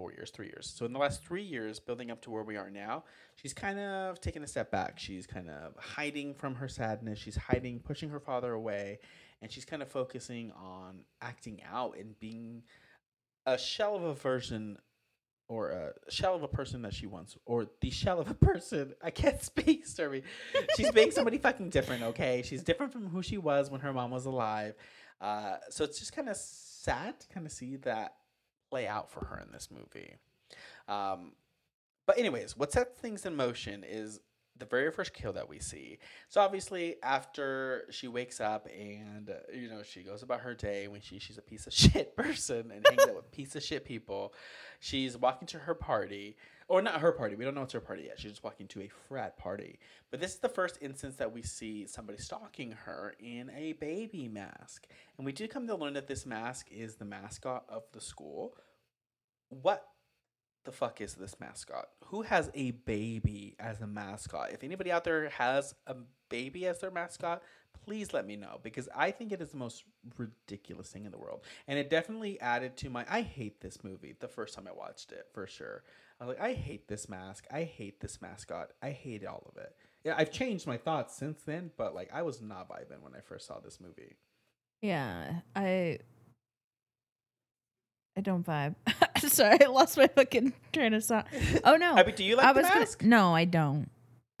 [0.00, 0.72] four years, three years.
[0.74, 3.04] So in the last three years, building up to where we are now,
[3.36, 4.98] she's kind of taken a step back.
[4.98, 7.18] She's kind of hiding from her sadness.
[7.18, 9.00] She's hiding, pushing her father away,
[9.42, 12.62] and she's kind of focusing on acting out and being
[13.44, 14.78] a shell of a version
[15.50, 18.94] or a shell of a person that she wants, or the shell of a person.
[19.02, 20.22] I can't speak, Stormy.
[20.76, 22.42] She's being somebody fucking different, okay?
[22.46, 24.74] She's different from who she was when her mom was alive.
[25.20, 28.14] Uh, so it's just kind of sad to kind of see that
[28.70, 30.14] play out for her in this movie.
[30.86, 31.32] Um,
[32.06, 34.20] but anyways, what sets things in motion is
[34.60, 35.98] the very first kill that we see.
[36.28, 40.86] So obviously, after she wakes up and uh, you know she goes about her day
[40.86, 43.84] when she she's a piece of shit person and hangs out with piece of shit
[43.84, 44.32] people,
[44.78, 46.36] she's walking to her party
[46.68, 47.34] or not her party.
[47.34, 48.20] We don't know it's her party yet.
[48.20, 49.80] She's just walking to a frat party.
[50.12, 54.28] But this is the first instance that we see somebody stalking her in a baby
[54.28, 58.00] mask, and we do come to learn that this mask is the mascot of the
[58.00, 58.54] school.
[59.48, 59.84] What
[60.64, 61.88] the fuck is this mascot?
[62.06, 64.52] Who has a baby as a mascot?
[64.52, 65.96] If anybody out there has a
[66.28, 67.42] baby as their mascot,
[67.84, 69.84] please let me know because I think it is the most
[70.18, 71.42] ridiculous thing in the world.
[71.66, 75.12] And it definitely added to my I hate this movie the first time I watched
[75.12, 75.82] it, for sure.
[76.20, 77.46] I was like, I hate this mask.
[77.50, 78.72] I hate this mascot.
[78.82, 79.74] I hate all of it.
[80.04, 83.20] Yeah, I've changed my thoughts since then, but like I was not vibing when I
[83.20, 84.16] first saw this movie.
[84.82, 85.98] Yeah, I
[88.16, 88.74] I don't vibe.
[89.18, 91.26] Sorry, I lost my fucking train of thought.
[91.64, 93.88] Oh no, I do you like I the was gonna, no, I don't.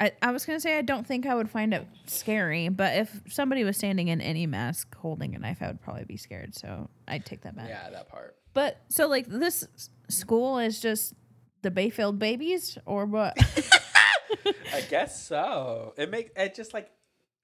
[0.00, 3.20] I, I was gonna say I don't think I would find it scary, but if
[3.28, 6.54] somebody was standing in any mask holding a knife, I would probably be scared.
[6.54, 7.68] So I'd take that back.
[7.68, 8.36] Yeah, that part.
[8.54, 9.66] But so like this
[10.08, 11.14] school is just
[11.62, 13.36] the Bayfield babies, or what?
[14.72, 15.94] I guess so.
[15.96, 16.90] It makes it just like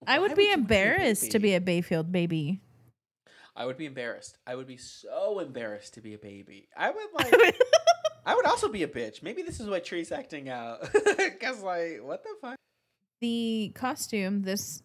[0.07, 2.63] I why would be embarrassed to be a Bayfield baby.
[3.57, 4.37] I would be embarrassed.
[4.47, 6.69] I would be so embarrassed to be a baby.
[6.77, 7.57] I would like.
[8.27, 9.23] I would also be a bitch.
[9.23, 10.81] Maybe this is why Tree's acting out.
[11.41, 12.57] Cause like, what the fuck?
[13.21, 14.83] the costume, this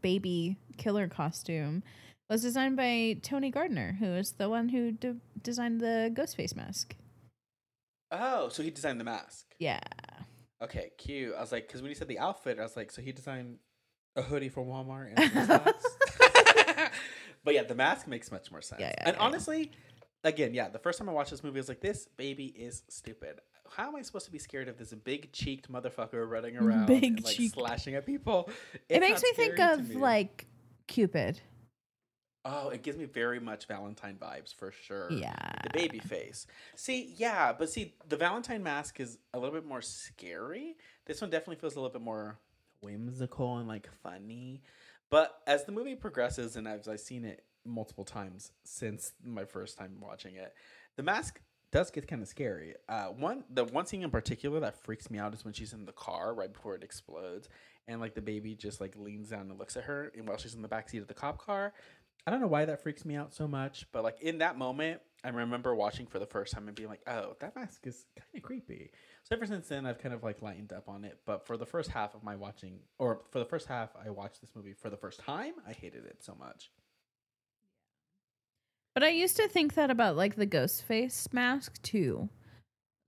[0.00, 1.82] baby killer costume,
[2.30, 6.94] was designed by Tony Gardner, who is the one who de- designed the Ghostface mask.
[8.10, 9.46] Oh, so he designed the mask.
[9.58, 9.80] Yeah.
[10.62, 11.34] Okay, cute.
[11.36, 13.58] I was like, because when you said the outfit, I was like, so he designed
[14.16, 15.74] a hoodie from Walmart and?
[17.44, 18.80] but yeah, the mask makes much more sense.
[18.80, 19.22] Yeah, yeah, and yeah.
[19.22, 19.72] honestly,
[20.24, 22.82] again, yeah, the first time I watched this movie, I was like, this baby is
[22.88, 23.40] stupid.
[23.70, 27.04] How am I supposed to be scared of this big cheeked motherfucker running around Big
[27.04, 27.54] and like cheeked.
[27.54, 28.50] slashing at people?
[28.88, 29.96] it makes me think of me.
[29.96, 30.46] like
[30.86, 31.40] Cupid.
[32.44, 35.10] Oh, it gives me very much Valentine vibes for sure.
[35.12, 35.32] Yeah.
[35.62, 36.46] The baby face.
[36.74, 40.76] See, yeah, but see, the Valentine mask is a little bit more scary.
[41.06, 42.38] This one definitely feels a little bit more
[42.80, 44.60] whimsical and like funny.
[45.12, 49.76] But as the movie progresses, and as I've seen it multiple times since my first
[49.76, 50.54] time watching it,
[50.96, 51.38] the mask
[51.70, 52.74] does get kind of scary.
[52.88, 55.84] Uh, one, the one scene in particular that freaks me out is when she's in
[55.84, 57.50] the car right before it explodes,
[57.86, 60.54] and like the baby just like leans down and looks at her, and while she's
[60.54, 61.74] in the back seat of the cop car,
[62.26, 65.02] I don't know why that freaks me out so much, but like in that moment,
[65.22, 68.28] I remember watching for the first time and being like, "Oh, that mask is kind
[68.34, 68.92] of creepy."
[69.32, 71.18] Ever since then, I've kind of like lightened up on it.
[71.24, 74.42] But for the first half of my watching, or for the first half, I watched
[74.42, 75.54] this movie for the first time.
[75.66, 76.70] I hated it so much.
[78.94, 82.28] But I used to think that about like the ghost face mask too.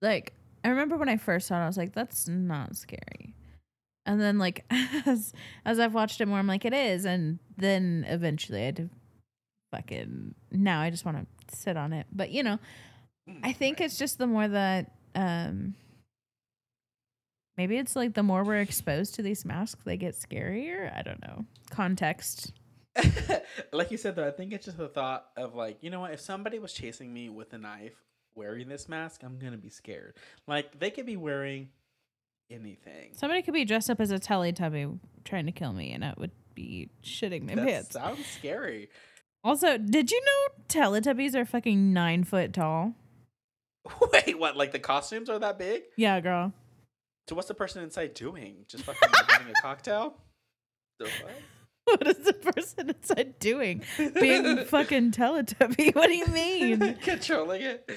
[0.01, 0.33] Like
[0.65, 3.35] I remember when I first saw it, I was like, "That's not scary."
[4.07, 4.65] And then like
[5.05, 5.35] as
[5.67, 8.89] as I've watched it more, I'm like, "It is." And then eventually, I had to
[9.73, 12.07] fucking now I just want to sit on it.
[12.11, 12.59] But you know,
[13.43, 15.75] I think it's just the more that um
[17.57, 20.95] maybe it's like the more we're exposed to these masks, they get scarier.
[20.97, 21.45] I don't know.
[21.70, 22.53] Context.
[23.72, 26.12] like you said though, I think it's just the thought of like, you know what?
[26.12, 27.95] If somebody was chasing me with a knife
[28.35, 30.14] wearing this mask, I'm gonna be scared.
[30.47, 31.68] Like they could be wearing
[32.51, 33.11] anything.
[33.14, 36.31] Somebody could be dressed up as a Teletubby trying to kill me, and I would
[36.55, 37.93] be shitting my That pants.
[37.93, 38.91] sounds scary.
[39.43, 42.95] Also, did you know Teletubbies are fucking nine foot tall?
[44.12, 44.57] Wait, what?
[44.57, 45.83] Like the costumes are that big?
[45.97, 46.53] Yeah, girl.
[47.29, 48.64] So what's the person inside doing?
[48.68, 50.16] Just fucking having a cocktail?
[50.99, 51.33] The what?
[51.87, 53.83] What is the person inside doing?
[53.99, 55.95] Being fucking Teletubby?
[55.95, 56.95] What do you mean?
[57.03, 57.91] Controlling it.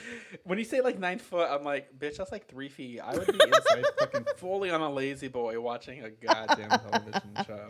[0.44, 3.00] When you say like nine foot, I'm like, bitch, that's like three feet.
[3.00, 7.70] I would be inside fucking fully on a lazy boy watching a goddamn television show.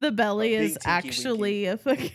[0.00, 2.10] The belly is actually a fucking.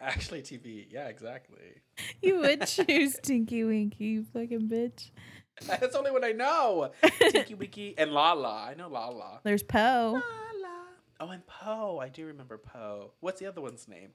[0.00, 0.86] Actually, TV.
[0.90, 1.82] Yeah, exactly.
[2.22, 5.12] You would choose Tinky Winky, you fucking bitch.
[5.66, 6.90] That's the only one I know.
[7.30, 8.66] Tinky Winky and Lala.
[8.70, 9.40] I know Lala.
[9.44, 10.12] There's Po.
[10.14, 10.22] Lala.
[11.20, 11.98] Oh, and Po.
[11.98, 13.12] I do remember Po.
[13.20, 14.10] What's the other one's name?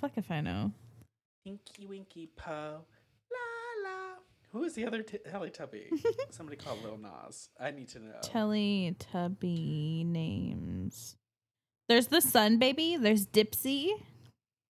[0.00, 0.72] Fuck if I know.
[1.46, 2.80] Tinky Winky Po.
[3.30, 4.16] Lala.
[4.52, 5.86] Who is the other t- Teletubby?
[6.30, 7.50] Somebody called Lil Nas.
[7.60, 8.18] I need to know.
[8.24, 11.14] Teletubby names.
[11.88, 12.96] There's the Sun Baby.
[12.96, 13.90] There's Dipsy.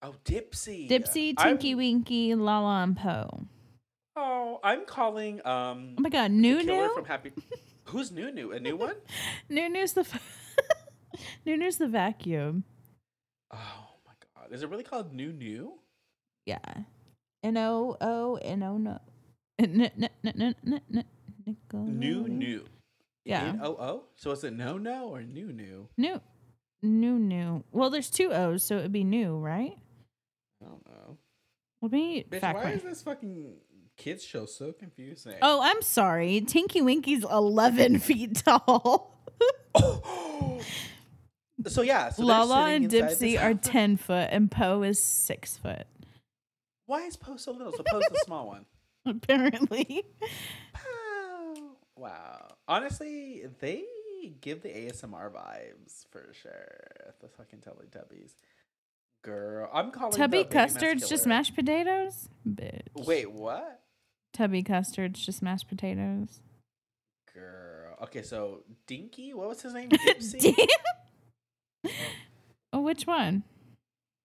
[0.02, 0.88] oh, Dipsy.
[0.88, 3.46] Dipsy, I'm- Tinky Winky, Lala, and Po.
[4.16, 6.64] Oh, I'm calling um Oh my god, Nunu?
[6.64, 7.32] killer from Happy.
[7.84, 8.52] Who's Nunu?
[8.52, 8.94] A new one?
[9.50, 10.06] Nunu's the
[11.46, 12.64] Nunu's the vacuum.
[13.52, 14.52] Oh my god.
[14.52, 15.70] Is it really called Nunu?
[16.46, 16.58] Yeah.
[17.42, 18.98] N O O N O no.
[19.58, 21.04] N- n- n- n- n- n-
[21.72, 22.64] New new.
[23.24, 23.54] Yeah.
[23.62, 24.02] Oh oh.
[24.16, 25.88] So is it no no or new new?
[25.96, 26.20] New.
[26.82, 27.64] New new.
[27.72, 29.76] Well, there's two O's, so it would be new, right?
[30.62, 31.18] I don't know.
[31.82, 33.54] Let me Bitch, why is this fucking
[34.00, 35.34] kids show so confusing?
[35.42, 36.40] Oh, I'm sorry.
[36.40, 39.22] Tinky Winky's 11 feet tall.
[41.66, 45.86] so yeah, so Lala and Dipsy are 10 foot, and Po is 6 foot,
[46.86, 47.72] Why is Po so little?
[47.72, 48.64] So Po's the small one.
[49.06, 50.04] apparently.
[50.72, 51.76] Po.
[51.96, 52.54] Wow.
[52.66, 53.84] Honestly, they
[54.40, 57.14] give the ASMR vibes for sure.
[57.20, 58.32] The fucking Teletubbies.
[59.22, 62.28] Girl, I'm calling Tubby the baby mass custards just mashed potatoes?
[62.48, 62.80] Bitch.
[62.94, 63.82] Wait, what?
[64.32, 66.40] Tubby custards just mashed potatoes.
[67.34, 67.96] Girl.
[68.02, 69.88] Okay, so Dinky, what was his name?
[69.90, 70.54] Dipsy?
[72.72, 73.42] Oh, which one?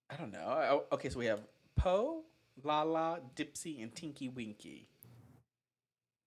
[0.09, 0.39] I don't know.
[0.45, 1.41] Oh, okay, so we have
[1.75, 2.23] Po,
[2.63, 4.87] Lala, Dipsy, and Tinky Winky.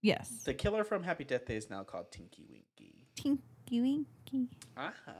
[0.02, 0.42] Yes.
[0.44, 3.06] The killer from Happy Death Day is now called Tinky Winky.
[3.14, 4.48] Tinky Winky.
[4.76, 5.12] Uh-huh.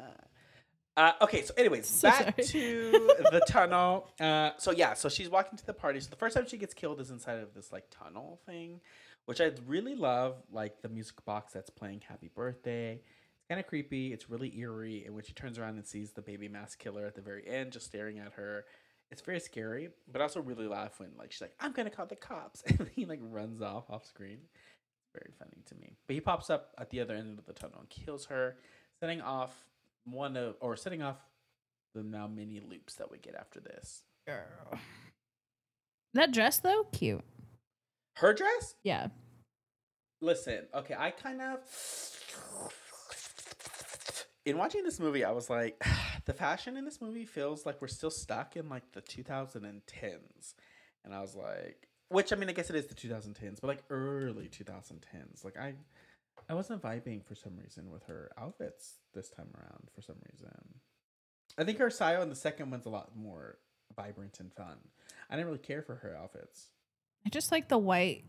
[0.98, 2.48] Uh, okay, so anyways, So back sorry.
[2.48, 2.90] to
[3.30, 4.08] the tunnel.
[4.18, 6.00] Uh, so yeah, so she's walking to the party.
[6.00, 8.80] So the first time she gets killed is inside of this like tunnel thing,
[9.26, 10.34] which I really love.
[10.50, 14.12] Like the music box that's playing "Happy Birthday." It's kind of creepy.
[14.12, 17.14] It's really eerie, and when she turns around and sees the baby mask killer at
[17.14, 18.64] the very end, just staring at her,
[19.12, 19.90] it's very scary.
[20.10, 22.88] But I also really laugh when like she's like, "I'm gonna call the cops," and
[22.96, 24.38] he like runs off off screen.
[25.14, 25.96] Very funny to me.
[26.08, 28.56] But he pops up at the other end of the tunnel and kills her,
[28.98, 29.54] setting off
[30.12, 31.16] one of or setting off
[31.94, 34.04] the now mini loops that we get after this.
[34.26, 34.78] Girl.
[36.14, 37.22] That dress, though, cute.
[38.16, 38.74] Her dress?
[38.82, 39.08] Yeah.
[40.20, 41.60] Listen, okay, I kind of
[44.48, 45.82] in watching this movie, I was like,
[46.24, 50.54] the fashion in this movie feels like we're still stuck in like the 2010s,
[51.04, 53.84] and I was like, which I mean, I guess it is the 2010s, but like
[53.90, 55.44] early 2010s.
[55.44, 55.74] Like I,
[56.48, 59.88] I wasn't vibing for some reason with her outfits this time around.
[59.94, 60.50] For some reason,
[61.58, 63.58] I think her style in the second one's a lot more
[63.96, 64.76] vibrant and fun.
[65.30, 66.68] I didn't really care for her outfits.
[67.26, 68.24] I just like the white.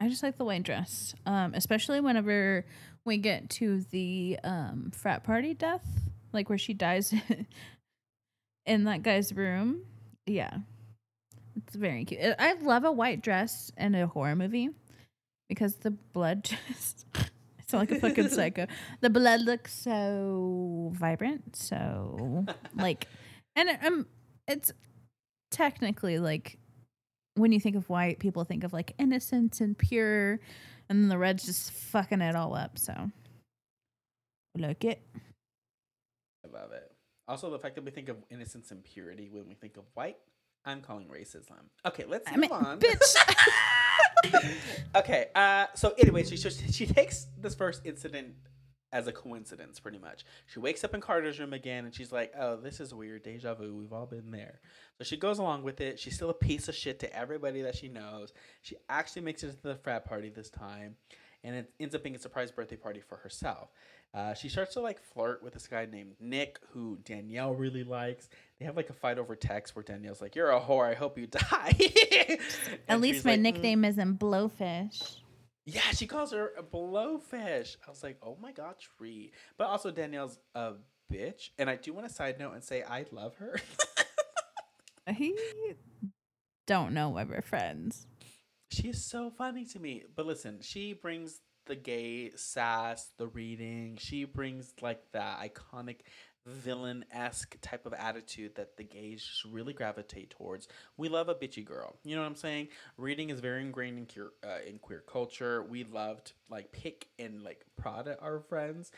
[0.00, 2.66] I just like the white dress, um, especially whenever
[3.04, 5.86] we get to the um, frat party death,
[6.32, 7.14] like where she dies
[8.66, 9.82] in that guy's room.
[10.26, 10.56] Yeah,
[11.56, 12.20] it's very cute.
[12.20, 14.70] I- I love a white dress in a horror movie
[15.48, 17.06] because the blood just.
[17.72, 18.66] I sound like a fucking psycho.
[19.00, 22.44] The blood looks so vibrant, so
[22.76, 23.08] like,
[23.56, 24.06] and um,
[24.46, 24.72] it's
[25.50, 26.58] technically like
[27.36, 30.40] when you think of white, people think of like innocence and pure,
[30.88, 32.78] and then the red's just fucking it all up.
[32.78, 33.10] So,
[34.56, 35.02] look it.
[36.44, 36.90] I love it.
[37.28, 40.18] Also, the fact that we think of innocence and purity when we think of white,
[40.66, 41.70] I'm calling racism.
[41.86, 42.80] Okay, let's I move mean, on.
[42.80, 43.16] bitch.
[44.96, 48.34] okay, uh, so anyway, she, she she takes this first incident
[48.92, 50.24] as a coincidence, pretty much.
[50.46, 53.54] She wakes up in Carter's room again, and she's like, "Oh, this is weird, deja
[53.54, 53.74] vu.
[53.74, 54.60] We've all been there."
[54.98, 55.98] So she goes along with it.
[55.98, 58.32] She's still a piece of shit to everybody that she knows.
[58.60, 60.96] She actually makes it to the frat party this time,
[61.42, 63.70] and it ends up being a surprise birthday party for herself.
[64.14, 68.28] Uh, she starts to like flirt with this guy named Nick, who Danielle really likes.
[68.58, 70.86] They have like a fight over text where Danielle's like, "You're a whore.
[70.88, 71.72] I hope you die."
[72.88, 75.16] At least my like, "Mm." nickname isn't Blowfish.
[75.64, 77.76] Yeah, she calls her a blowfish.
[77.86, 79.30] I was like, oh my god, tree.
[79.56, 80.72] But also Danielle's a
[81.12, 81.50] bitch.
[81.56, 83.60] And I do want to side note and say I love her.
[85.16, 85.36] He
[86.66, 88.06] don't know why we're friends.
[88.70, 90.04] she is so funny to me.
[90.14, 93.96] But listen, she brings the gay sass, the reading.
[94.00, 96.00] She brings like that iconic
[96.46, 100.68] villain esque type of attitude that the gays just really gravitate towards.
[100.96, 101.96] We love a bitchy girl.
[102.04, 102.68] You know what I'm saying?
[102.96, 105.62] Reading is very ingrained in queer uh, in queer culture.
[105.62, 108.90] We love to like pick and like prod at our friends,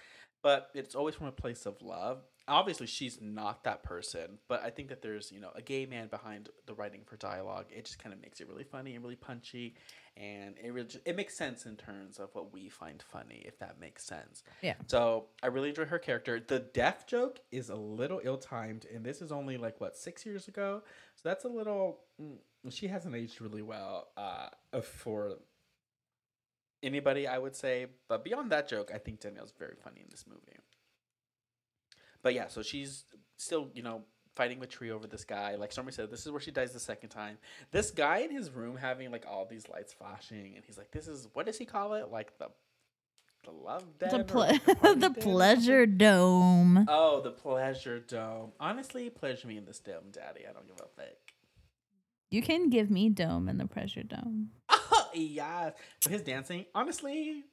[0.42, 2.22] but it's always from a place of love.
[2.46, 6.08] Obviously, she's not that person, but I think that there's you know a gay man
[6.08, 7.66] behind the writing for dialogue.
[7.70, 9.74] It just kind of makes it really funny and really punchy,
[10.16, 13.80] and it really it makes sense in terms of what we find funny, if that
[13.80, 14.42] makes sense.
[14.62, 14.74] Yeah.
[14.86, 16.40] So I really enjoy her character.
[16.40, 20.24] The death joke is a little ill timed, and this is only like what six
[20.24, 20.82] years ago,
[21.16, 22.00] so that's a little.
[22.20, 22.36] mm,
[22.70, 24.48] She hasn't aged really well uh,
[24.82, 25.38] for
[26.82, 27.86] anybody, I would say.
[28.08, 30.58] But beyond that joke, I think Danielle's very funny in this movie.
[32.22, 33.04] But yeah, so she's
[33.36, 34.04] still, you know,
[34.36, 35.54] fighting with Tree over this guy.
[35.56, 37.38] Like Stormy said, this is where she dies the second time.
[37.70, 41.08] This guy in his room having like all these lights flashing, and he's like, "This
[41.08, 42.10] is what does he call it?
[42.10, 42.48] Like the
[43.44, 46.86] the love den, The ple- like, the, the pleasure dome.
[46.88, 48.52] Oh, the pleasure dome.
[48.58, 50.46] Honestly, pleasure me in this dome, Daddy.
[50.48, 51.14] I don't give a fuck.
[52.30, 54.50] You can give me dome in the pleasure dome.
[54.96, 55.70] Oh yeah,
[56.02, 57.44] but his dancing, honestly,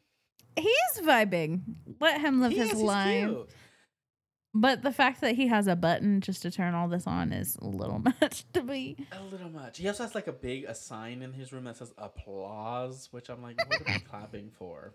[0.55, 1.61] He's vibing.
[1.99, 3.29] Let him live he his is, he's life.
[4.53, 7.55] But the fact that he has a button just to turn all this on is
[7.61, 8.97] a little much to me.
[9.11, 9.77] A little much.
[9.77, 13.29] He also has like a big a sign in his room that says applause, which
[13.29, 14.93] I'm like, what are we clapping for?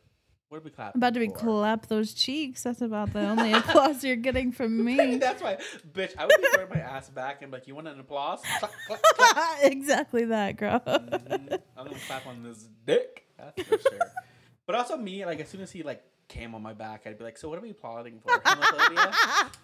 [0.49, 1.01] What are we clapping?
[1.01, 1.35] about to be for?
[1.35, 2.63] clap those cheeks.
[2.63, 5.17] That's about the only applause you're getting from me.
[5.17, 5.57] That's why,
[5.93, 6.13] bitch.
[6.17, 8.41] I would be throwing my ass back and be like, "You want an applause?
[8.61, 10.81] Clap, clap, clap." exactly that, girl.
[10.87, 11.59] Mhm.
[11.77, 13.25] I'm gonna clap on this dick.
[13.39, 13.99] That's for sure.
[14.67, 17.25] But also me, like as soon as he like came on my back, I'd be
[17.25, 19.51] like, "So what are we plotting for?" Homophobia?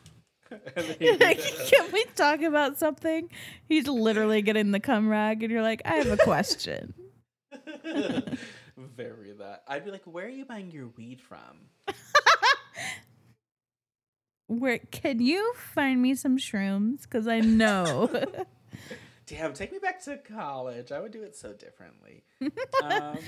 [0.50, 3.30] And then You're he'd be like, Can we talk about something?
[3.70, 6.92] He's literally getting the cum rag, and you're like, I have a question.
[8.76, 9.62] Very that.
[9.68, 11.68] I'd be like, "Where are you buying your weed from?"
[14.46, 17.02] Where can you find me some shrooms?
[17.02, 18.10] Because I know.
[19.26, 20.92] Damn, take me back to college.
[20.92, 22.24] I would do it so differently.
[22.82, 23.18] um,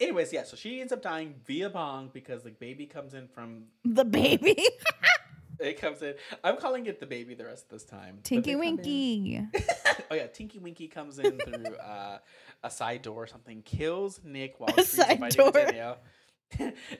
[0.00, 3.64] anyways, yeah, so she ends up dying via bong because the baby comes in from
[3.84, 4.56] the baby.
[5.60, 6.14] it comes in.
[6.44, 8.18] I'm calling it the baby the rest of this time.
[8.22, 9.42] Tinky they come in- Winky.
[10.10, 12.18] oh yeah, Tinky Winky comes in through uh,
[12.62, 15.52] a side door or something, kills Nick while side fighting door?
[15.52, 15.98] Danielle.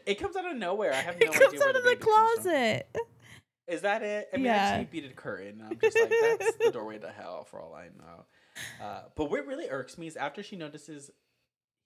[0.06, 0.92] it comes out of nowhere.
[0.92, 2.96] I have no It idea comes where out of the closet.
[3.66, 4.28] Is that it?
[4.32, 4.76] I mean, Yeah.
[4.76, 5.62] I see beaded curtain.
[5.62, 8.24] I'm just like, that's the doorway to hell for all I know.
[8.82, 11.10] Uh, but what really irks me is after she notices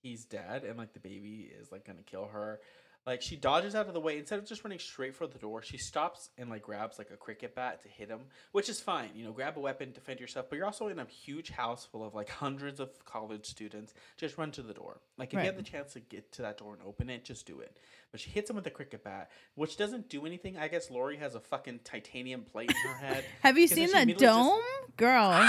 [0.03, 2.61] he's dead and like the baby is like gonna kill her,
[3.07, 5.61] like she dodges out of the way instead of just running straight for the door.
[5.63, 8.21] She stops and like grabs like a cricket bat to hit him,
[8.53, 9.11] which is fine.
[9.17, 10.47] You know, grab a weapon, defend yourself.
[10.49, 13.93] But you're also in a huge house full of like hundreds of college students.
[14.17, 15.01] Just run to the door.
[15.19, 15.43] Like if Right.
[15.43, 17.77] you have the chance to get to that door and open it, just do it.
[18.13, 20.57] But she hits him with a cricket bat, which doesn't do anything.
[20.57, 23.25] I guess Lori has a fucking titanium plate in her head.
[23.43, 24.61] Have you seen that immediately just- dome?
[24.97, 25.49] Girl.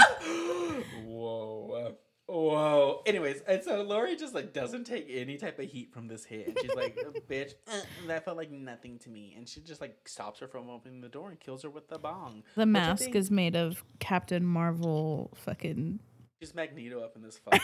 [1.04, 1.94] Whoa.
[2.26, 3.02] Whoa.
[3.04, 6.48] Anyways, and so Lori just like doesn't take any type of heat from this hit.
[6.48, 9.34] And she's like, "Uh, bitch, uh, that felt like nothing to me.
[9.36, 11.98] And she just like stops her from opening the door and kills her with the
[11.98, 12.42] bong.
[12.56, 16.00] The mask is made of Captain Marvel fucking
[16.40, 17.60] She's Magneto up in this fucking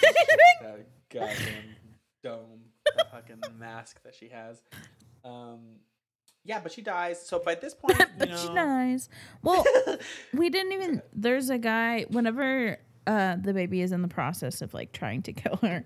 [0.62, 1.76] that goddamn
[2.22, 4.62] dome, the fucking mask that she has.
[5.24, 5.80] Um,
[6.44, 7.20] yeah, but she dies.
[7.24, 9.08] So by this point, you but know, she dies.
[9.42, 9.64] Well,
[10.32, 12.78] we didn't even there's a guy whenever
[13.11, 15.84] uh the baby is in the process of like trying to kill her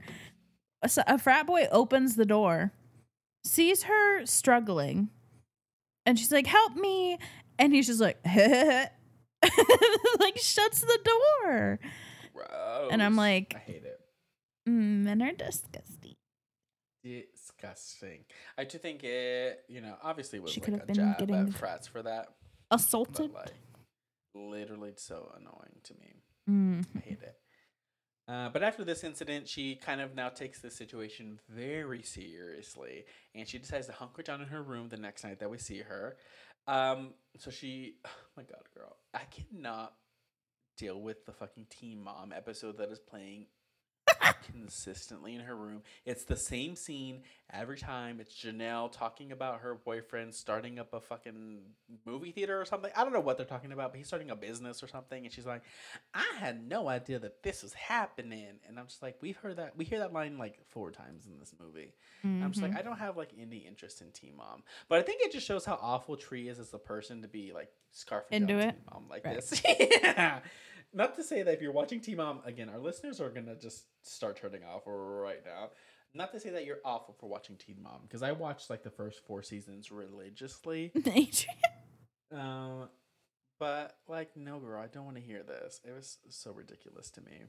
[1.09, 2.73] A frat boy opens the door
[3.47, 5.09] sees her struggling
[6.07, 7.19] and she's like help me
[7.59, 8.19] and he's just like
[10.21, 11.79] like shuts the door
[12.91, 14.01] And I'm like- I hate it.
[14.69, 16.17] mm, men are disgusting
[17.03, 18.25] Disgusting.
[18.57, 21.53] I do think it, you know, obviously was She like could a have been getting
[21.53, 22.29] frats for that,
[22.71, 23.53] assaulted but like
[24.35, 26.15] literally so annoying to me.
[26.49, 26.85] Mm.
[26.97, 27.37] I hate it.
[28.27, 33.47] Uh, but after this incident, she kind of now takes the situation very seriously, and
[33.47, 36.17] she decides to hunker down in her room the next night that we see her.
[36.67, 39.95] Um, so she, oh my god, girl, I cannot
[40.79, 43.47] deal with the fucking Teen Mom episode that is playing
[44.53, 45.83] consistently in her room.
[46.05, 48.21] It's the same scene every time.
[48.21, 51.61] It's Jenelle talking about her boyfriend starting up a fucking
[52.07, 52.91] movie theater or something.
[52.97, 55.25] I don't know what they're talking about, but he's starting a business or something.
[55.25, 55.63] And she's like,
[56.15, 58.61] I had no idea that this was happening.
[58.67, 59.77] And I'm just like, we've heard that.
[59.77, 61.93] We hear that line like four times in this movie.
[62.25, 62.73] I'm just like.
[62.73, 63.05] I don't mm-hmm.
[63.05, 64.63] have like any interest in Teen Mom.
[64.89, 67.53] But I think it just shows how awful Tree is as a person to be
[67.53, 68.73] like scarfing Into down it?
[68.73, 69.37] Teen Mom like Right.
[69.37, 69.63] this.
[69.81, 70.41] yeah.
[70.95, 73.57] Not to say that if you're watching Teen Mom, again, our listeners are going to
[73.57, 75.71] just start turning off right now.
[76.15, 78.91] Not to say that you're awful for watching Teen Mom, because I watched like the
[78.91, 80.93] first four seasons religiously.
[80.97, 81.57] Adrian.
[82.33, 82.89] Um,
[83.59, 85.81] but like, no, girl, I don't want to hear this.
[85.85, 87.43] It was so ridiculous to me.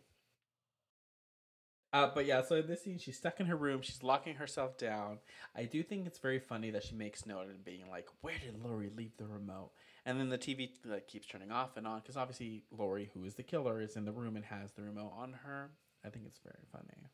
[1.94, 3.82] Uh, but yeah, so in this scene, she's stuck in her room.
[3.82, 5.20] She's locking herself down.
[5.56, 8.62] I do think it's very funny that she makes note of being like, "Where did
[8.62, 9.72] Lori leave the remote?"
[10.06, 13.34] And then the TV like keeps turning off and on because obviously Lori, who is
[13.36, 15.72] the killer, is in the room and has the remote on her.
[16.06, 17.10] I think it's very funny.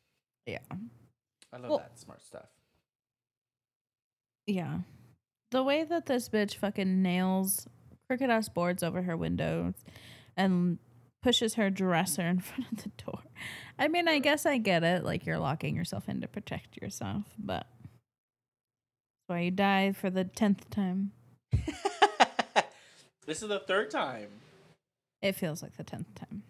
[0.45, 0.59] Yeah.
[1.53, 2.49] I love Well- that smart stuff.
[4.47, 4.79] Yeah.
[5.51, 7.67] The way that this bitch fucking nails
[8.07, 9.75] crooked ass boards over her windows
[10.35, 10.79] and
[11.21, 13.19] pushes her dresser in front of the door.
[13.77, 15.03] I mean, I guess I get it.
[15.05, 20.23] Like you're locking yourself in to protect yourself, but that's why you die for the
[20.25, 21.11] tenth time.
[23.25, 24.29] this is the third time.
[25.21, 26.43] It feels like the tenth time.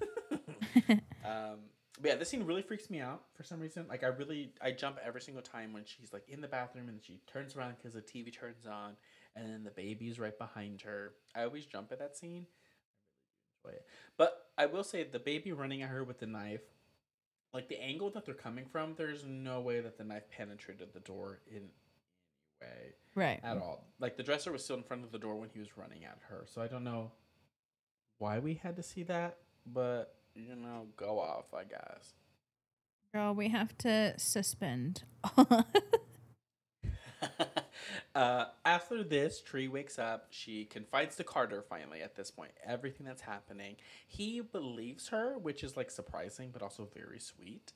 [1.24, 1.58] um,
[2.00, 3.86] but yeah, this scene really freaks me out for some reason.
[3.88, 7.00] Like I really, I jump every single time when she's like in the bathroom and
[7.02, 8.96] she turns around because the TV turns on,
[9.36, 11.12] and then the baby's right behind her.
[11.34, 12.46] I always jump at that scene.
[12.46, 13.86] I really enjoy it.
[14.16, 16.62] But I will say the baby running at her with the knife,
[17.52, 21.00] like the angle that they're coming from, there's no way that the knife penetrated the
[21.00, 21.62] door in
[22.60, 23.40] way Right.
[23.42, 23.84] at all.
[23.98, 26.18] Like the dresser was still in front of the door when he was running at
[26.28, 26.44] her.
[26.46, 27.12] So I don't know
[28.18, 32.14] why we had to see that, but you know, go off, I guess.
[33.12, 35.02] Girl, we have to suspend.
[38.14, 40.26] uh, after this, Tree wakes up.
[40.30, 43.76] She confides to Carter finally at this point everything that's happening.
[44.06, 47.72] He believes her, which is like surprising but also very sweet.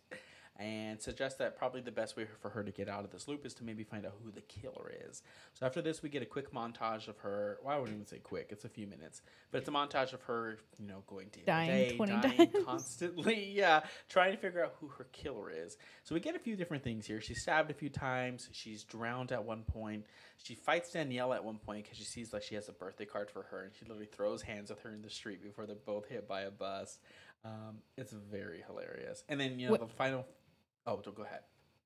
[0.59, 3.46] And suggests that probably the best way for her to get out of this loop
[3.46, 5.22] is to maybe find out who the killer is.
[5.55, 7.59] So after this, we get a quick montage of her.
[7.64, 10.20] Well, I wouldn't even say quick; it's a few minutes, but it's a montage of
[10.24, 12.64] her, you know, going day Dying day, 20 dying times.
[12.66, 13.44] constantly.
[13.53, 13.80] Yeah,
[14.11, 15.78] trying to figure out who her killer is.
[16.05, 17.20] So we get a few different things here.
[17.22, 18.48] She's stabbed a few times.
[18.53, 20.05] She's drowned at one point.
[20.36, 23.30] She fights Danielle at one point because she sees like she has a birthday card
[23.30, 26.09] for her, and she literally throws hands with her in the street before they're both
[26.09, 26.98] hit by a bus.
[27.44, 29.24] Um, it's very hilarious.
[29.28, 30.26] And then you know Wh- the final.
[30.86, 31.40] Oh, don't go ahead.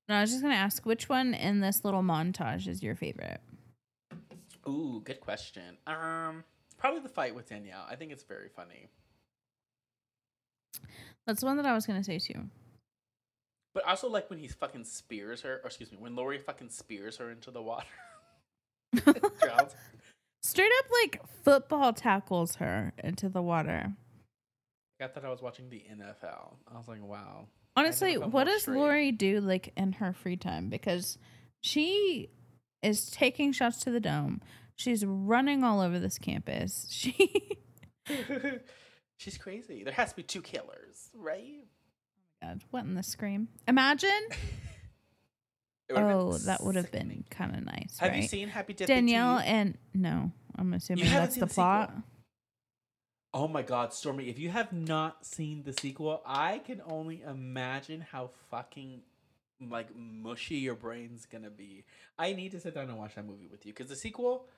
[0.08, 3.40] no, I was just gonna ask which one in this little montage is your favorite?
[4.68, 5.76] Ooh, good question.
[5.86, 6.44] Um,
[6.78, 7.86] probably the fight with Danielle.
[7.88, 8.88] I think it's very funny.
[11.26, 12.44] That's the one that I was gonna say too.
[13.74, 17.18] But also like when he fucking spears her, or excuse me, when Lori fucking spears
[17.18, 17.86] her into the water.
[19.04, 19.74] Drowns.
[20.42, 23.92] Straight up like football tackles her into the water.
[25.00, 26.54] I thought I was watching the NFL.
[26.72, 27.48] I was like, wow.
[27.76, 28.76] Honestly, what does straight.
[28.78, 30.68] Lori do like in her free time?
[30.70, 31.18] Because
[31.60, 32.30] she
[32.82, 34.40] is taking shots to the dome.
[34.76, 36.86] She's running all over this campus.
[36.90, 37.58] She
[39.18, 39.82] She's crazy.
[39.82, 41.64] There has to be two killers, right?
[42.42, 43.48] Oh God, what in the scream?
[43.66, 44.10] Imagine.
[45.88, 48.20] It would've been Oh, that would have been kind of nice, Have right?
[48.20, 49.54] you seen Happy Death Danielle Day to You?
[49.56, 51.88] and no, I'm assuming that's the sequel?
[53.38, 54.30] Oh my God, Stormy!
[54.30, 59.02] If you have not seen the sequel, I can only imagine how fucking
[59.60, 61.84] like mushy your brain's gonna be.
[62.18, 64.48] I need to sit down and watch that movie with you because the sequel,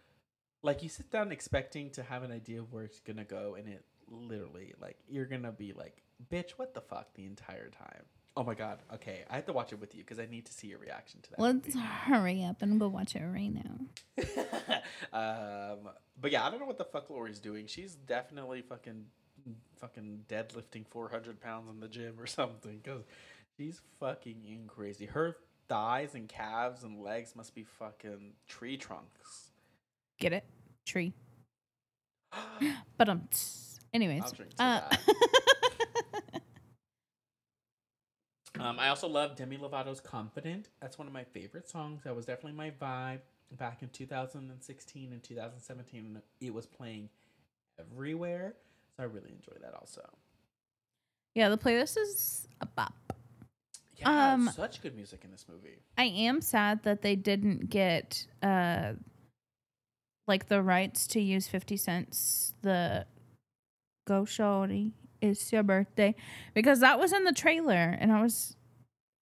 [0.62, 3.68] like, you sit down expecting to have an idea of where it's gonna go, and
[3.68, 8.05] it literally, like, you're gonna be like, "Bitch, what the fuck?" the entire time.
[8.39, 8.78] Oh my God.
[8.95, 11.20] Okay, I have to watch it with you because I need to see your reaction
[11.22, 11.41] to that.
[11.41, 11.80] Let's movie.
[11.80, 14.78] hurry up and go watch it right now.
[15.12, 17.66] um, but yeah, I don't know what the fuck Lori's doing.
[17.66, 19.07] She's definitely fucking,
[19.80, 23.03] fucking deadlifting four hundred pounds in the gym or something because
[23.57, 25.07] she's fucking in crazy.
[25.07, 25.36] Her
[25.68, 29.51] thighs and calves and legs must be fucking tree trunks.
[30.20, 30.45] Get it?
[30.86, 31.12] Tree.
[32.97, 33.28] But um.
[33.93, 34.91] Anyways, I'll drink to uh,
[38.61, 42.03] Um, I also love Demi Lovato's "Confident." That's one of my favorite songs.
[42.05, 43.21] That was definitely my vibe
[43.57, 46.15] back in 2016 and 2017.
[46.15, 47.09] when It was playing
[47.79, 48.55] everywhere,
[48.97, 50.03] so I really enjoy that also.
[51.35, 52.95] yeah, the playlist is a bop.
[53.97, 55.79] Yeah, Um, such good music in this movie.
[55.97, 58.95] I am sad that they didn't get uh
[60.27, 63.07] like the rights to use 50 Cent's the
[64.07, 66.14] Go Shorty it's your birthday
[66.55, 68.57] because that was in the trailer and I was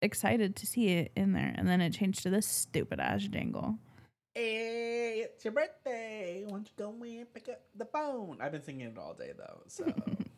[0.02, 3.76] excited to see it in there and then it changed to this stupid ass jingle.
[4.34, 6.42] Hey, it's your birthday.
[6.44, 8.38] Why don't you go and pick up the phone?
[8.40, 9.90] I've been singing it all day though, so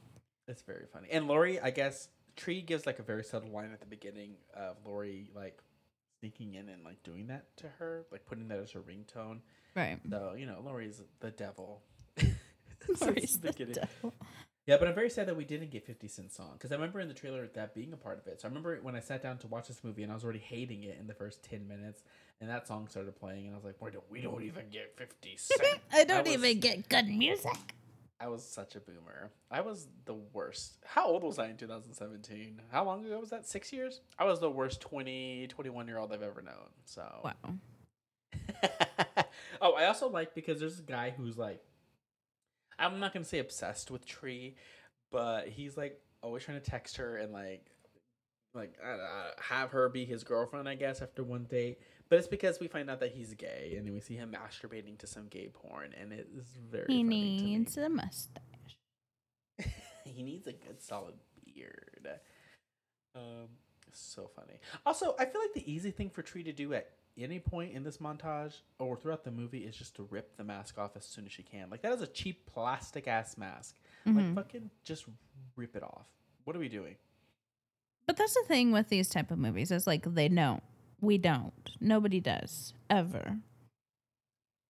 [0.49, 1.09] it's very funny.
[1.11, 4.77] And Lori, I guess Tree gives like a very subtle line at the beginning of
[4.85, 5.61] Lori like
[6.21, 9.41] sneaking in and like doing that to her, like putting that as her ringtone.
[9.75, 9.99] Right.
[10.09, 11.83] So you know, Lori's the devil.
[13.01, 13.75] Lori's the the beginning.
[13.75, 14.15] devil.
[14.69, 17.01] Yeah, but I'm very sad that we didn't get 50 Cent's song because I remember
[17.01, 18.43] in the trailer that being a part of it.
[18.43, 20.41] So I remember when I sat down to watch this movie and I was already
[20.41, 22.03] hating it in the first 10 minutes,
[22.39, 24.95] and that song started playing, and I was like, "Why don't we don't even get
[24.99, 25.81] 50 Cent?
[25.91, 27.57] I don't was- even get good music.
[28.21, 29.31] I was such a boomer.
[29.51, 30.75] I was the worst.
[30.85, 32.61] How old was I in 2017?
[32.71, 33.47] How long ago was that?
[33.47, 34.03] Six years?
[34.19, 36.69] I was the worst 20, 21 year old I've ever known.
[36.85, 37.05] So.
[37.25, 37.55] Wow.
[39.63, 41.63] oh, I also like because there's a guy who's like,
[42.79, 44.57] I'm not gonna say obsessed with Tree,
[45.11, 47.67] but he's like always trying to text her and like,
[48.55, 50.69] like uh, have her be his girlfriend.
[50.69, 53.87] I guess after one date, but it's because we find out that he's gay and
[53.87, 56.87] then we see him masturbating to some gay porn, and it is very.
[56.89, 57.37] He funny to me.
[57.57, 58.43] needs a mustache.
[60.05, 61.15] he needs a good solid
[61.45, 62.09] beard.
[63.15, 63.49] Um,
[63.93, 64.61] so funny.
[64.87, 66.91] Also, I feel like the easy thing for Tree to do at
[67.25, 70.79] any point in this montage or throughout the movie is just to rip the mask
[70.79, 71.69] off as soon as she can.
[71.71, 73.77] Like that is a cheap plastic ass mask.
[74.07, 74.35] Like Mhm.
[74.35, 75.07] fucking just
[75.57, 76.07] rip it off.
[76.45, 76.97] What are we doing?
[78.07, 79.71] But that's the thing with these type of movies.
[79.71, 80.63] It's like they don't.
[81.01, 81.77] We don't.
[81.81, 82.73] Nobody does.
[82.89, 83.39] Ever.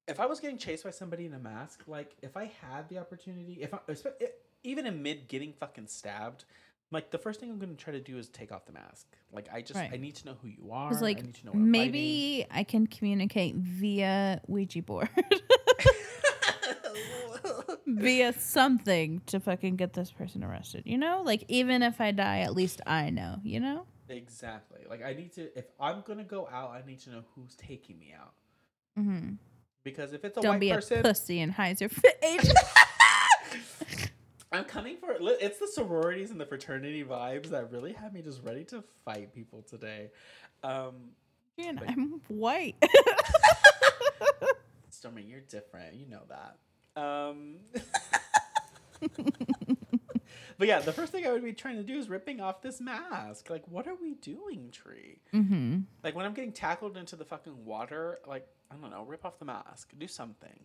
[0.09, 2.99] If I was getting chased by somebody in a mask, like if I had the
[2.99, 3.79] opportunity, if I
[4.65, 6.45] even amid getting fucking stabbed,
[6.91, 9.07] like the first thing I'm gonna try to do is take off the mask.
[9.33, 9.91] Like I just Right.
[9.93, 10.93] I need to know who you are.
[10.95, 15.09] Like I need to know maybe I can communicate via Ouija board.
[17.87, 20.85] via something to fucking get this person arrested.
[20.87, 21.23] You know?
[21.25, 23.87] Like even if I die, at least I know, you know?
[24.09, 24.81] exactly.
[24.89, 27.99] Like I need to if I'm gonna go out, I need to know who's taking
[27.99, 28.33] me out.
[28.99, 29.35] Mm-hmm.
[29.85, 32.49] Because if it's a Don't white be person, a pussy and hide your fit age.
[34.59, 38.23] I'm coming for li- it's the sororities and the fraternity vibes that really have me
[38.23, 40.11] just ready to fight people today.
[40.63, 41.11] Um
[41.59, 42.77] and Like- I'm white.
[44.91, 45.95] Stormy, you're different.
[45.95, 47.01] You know that.
[47.01, 47.57] Um
[50.59, 52.81] But yeah, the first thing I would be trying to do is ripping off this
[52.81, 53.49] mask.
[53.49, 55.21] Like, what are we doing, Tree?
[55.33, 55.83] mm-hmm.
[56.03, 59.39] Like when I'm getting tackled into the fucking water, like I don't know, rip off
[59.39, 60.59] the mask, do something.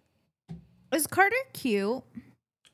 [0.91, 2.01] Is Carter cute?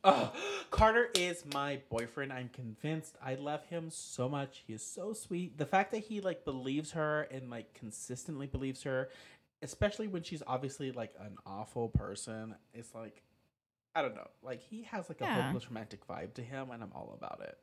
[0.03, 0.31] Oh,
[0.71, 2.31] Carter is my boyfriend.
[2.31, 3.15] I'm convinced.
[3.23, 4.63] I love him so much.
[4.65, 5.57] He is so sweet.
[5.57, 9.09] The fact that he like believes her and like consistently believes her,
[9.61, 13.23] especially when she's obviously like an awful person, it's like
[13.93, 14.27] I don't know.
[14.41, 15.43] Like he has like a Yeah.
[15.43, 17.57] hopeless romantic vibe to him, and I'm all about it.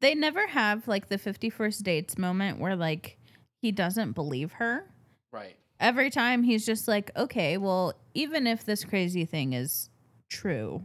[0.00, 3.16] They never have like the 50 First Dates moment where like
[3.62, 4.90] he doesn't believe her.
[5.32, 5.56] Right.
[5.80, 9.88] Every time he's just like, okay, well, even if this crazy thing is
[10.28, 10.84] true,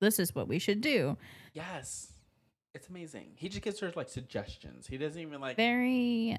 [0.00, 1.16] this is what we should do.
[1.54, 2.12] Yes.
[2.74, 3.32] It's amazing.
[3.36, 4.86] He just gives her like suggestions.
[4.86, 6.38] He doesn't even like Very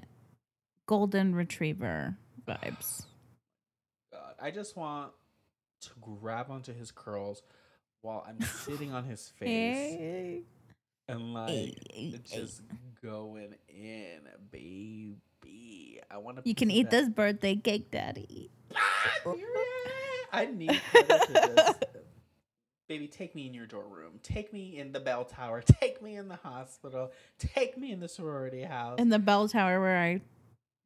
[0.86, 2.16] golden retriever
[2.48, 3.04] vibes.
[4.12, 5.12] God, I just want
[5.82, 7.42] to grab onto his curls
[8.00, 10.42] while I'm sitting on his face Hey.
[11.08, 12.62] and like Hey, just
[13.02, 16.00] going in, baby.
[16.10, 16.42] I want to.
[16.48, 18.50] You can eat this birthday cake, daddy.
[18.74, 19.34] Ah,
[20.32, 21.84] I need to just,
[22.92, 23.08] baby.
[23.08, 24.20] Take me in your dorm room.
[24.22, 25.62] Take me in the bell tower.
[25.80, 27.10] Take me in the hospital.
[27.38, 28.98] Take me in the sorority house.
[29.00, 30.20] In the bell tower where I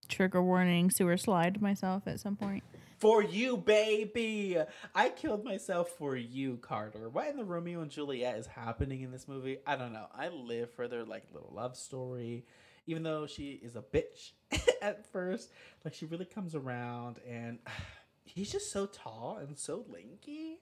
[0.09, 2.63] trigger warning sewer slide myself at some point.
[2.99, 4.57] For you, baby.
[4.95, 7.09] I killed myself for you, Carter.
[7.09, 9.59] What in the Romeo and Juliet is happening in this movie?
[9.67, 10.07] I don't know.
[10.15, 12.45] I live for their like little love story.
[12.87, 14.31] Even though she is a bitch
[14.81, 15.51] at first,
[15.85, 17.59] like she really comes around and
[18.25, 20.61] he's just so tall and so lanky.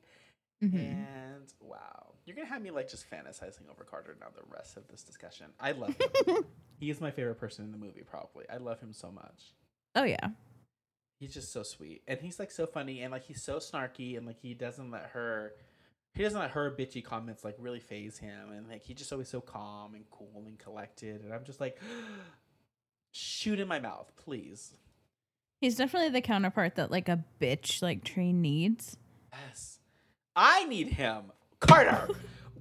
[0.63, 0.75] Mhm.
[0.79, 2.15] And wow.
[2.25, 5.47] You're gonna have me like just fantasizing over Carter now the rest of this discussion.
[5.61, 5.95] I love
[6.27, 6.45] him.
[6.79, 8.45] he is my favorite person in the movie, probably.
[8.51, 9.53] I love him so much
[9.95, 10.29] Oh yeah.
[11.21, 14.27] he's just so sweet and he's like so funny and like he's so snarky and
[14.27, 15.53] like he doesn't let her
[16.15, 19.29] he doesn't let her bitchy comments like really phase him and like he's just always
[19.29, 21.79] so calm and cool and collected and i'm just like
[23.13, 24.73] shoot in my mouth please
[25.61, 28.97] He's definitely the counterpart that like a bitch like Tree needs.
[29.33, 29.74] yes
[30.37, 31.25] i need him
[31.61, 32.09] carter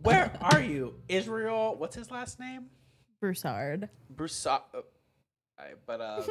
[0.03, 2.65] where are you israel what's his last name
[3.19, 3.88] Broussard.
[4.09, 4.63] Broussard.
[4.74, 4.82] Uh,
[5.57, 6.24] I- but uh,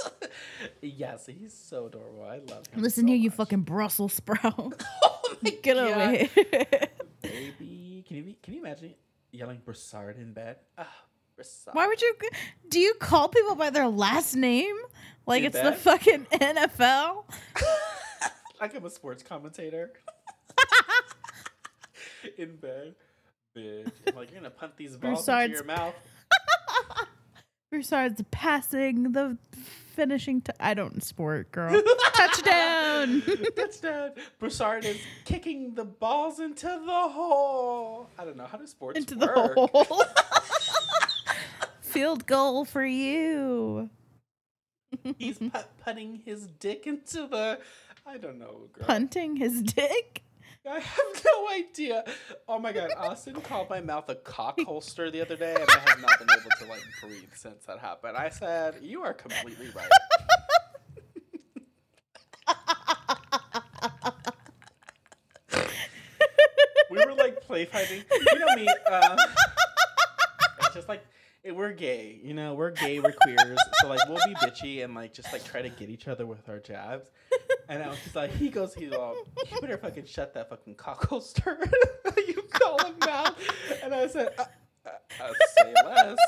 [0.80, 2.22] yes, he's so adorable.
[2.24, 2.80] I love him.
[2.80, 4.82] Listen so here, you fucking Brussels sprout.
[5.02, 6.14] oh my Get God.
[6.14, 6.28] here.
[7.20, 8.04] baby.
[8.08, 8.94] Can you be, can you imagine
[9.30, 10.56] yelling Broussard in bed.
[10.78, 10.88] Ah,
[11.36, 11.74] Broussard.
[11.74, 12.14] Why would you?
[12.70, 14.76] Do you call people by their last name?
[15.26, 17.24] Like In it's the fucking NFL?
[18.60, 19.92] like I'm a sports commentator.
[22.38, 22.94] in bed.
[23.56, 23.90] Bitch.
[24.06, 25.94] I'm like, you're gonna punt these balls Broussard's- into your mouth.
[27.70, 29.38] Broussard's passing the
[29.94, 30.40] finishing.
[30.40, 31.80] T- I don't sport, girl.
[32.14, 33.22] Touchdown.
[33.56, 34.10] Touchdown.
[34.40, 38.08] Broussard is kicking the balls into the hole.
[38.18, 38.46] I don't know.
[38.46, 40.04] How does sports Into the hole.
[41.80, 43.88] Field goal for you.
[45.18, 47.60] He's put putting his dick into the.
[48.06, 48.86] I don't know, girl.
[48.86, 50.22] Punting his dick.
[50.68, 52.04] I have no idea.
[52.46, 55.78] Oh my god, Austin called my mouth a cock holster the other day, and I
[55.90, 58.16] have not been able to like breathe since that happened.
[58.16, 59.88] I said, "You are completely right."
[66.90, 68.04] we were like play fighting.
[68.10, 68.68] You know me.
[68.90, 69.16] Uh,
[70.60, 71.04] it's just like
[71.44, 72.20] eh, we're gay.
[72.22, 73.00] You know, we're gay.
[73.00, 73.58] We're queers.
[73.80, 76.48] So like we'll be bitchy and like just like try to get each other with
[76.50, 77.10] our jabs.
[77.70, 79.14] And I was just like, he goes, he's all,
[79.48, 81.56] you better fucking shut that fucking cock holster.
[82.16, 83.36] you call him out.
[83.84, 84.44] And I said, uh,
[84.84, 84.90] uh,
[85.22, 86.18] uh, say less.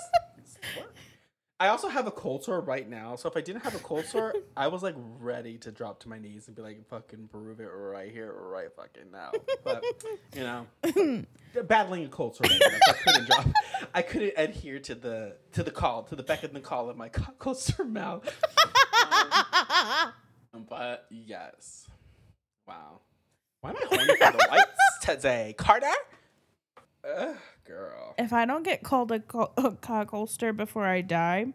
[1.59, 3.17] I also have a cold sore right now.
[3.17, 6.09] So if I didn't have a cold sore, I was like ready to drop to
[6.09, 9.33] my knees and be like, fucking prove it right here, right fucking now.
[9.65, 9.85] But,
[10.37, 11.25] you know,
[11.65, 12.79] battling a cold sore right now.
[12.89, 13.47] I couldn't drop.
[13.95, 16.97] I couldn't adhere to the to the call, to the beck and the call of
[16.97, 18.29] my cock holster mouth.
[19.13, 20.13] Um,
[20.69, 21.87] but yes.
[22.67, 23.01] Wow.
[23.61, 25.55] Why am I horny for the whites today?
[25.57, 25.87] Carter?
[27.05, 27.37] Ugh,
[27.67, 28.15] girl.
[28.17, 31.47] if I don't get called a, co- a cock holster before I die,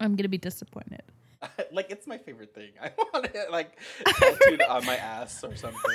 [0.00, 1.02] I'm gonna be disappointed.
[1.72, 2.70] like, it's my favorite thing.
[2.82, 5.94] I want it, like, tattooed on my ass or something.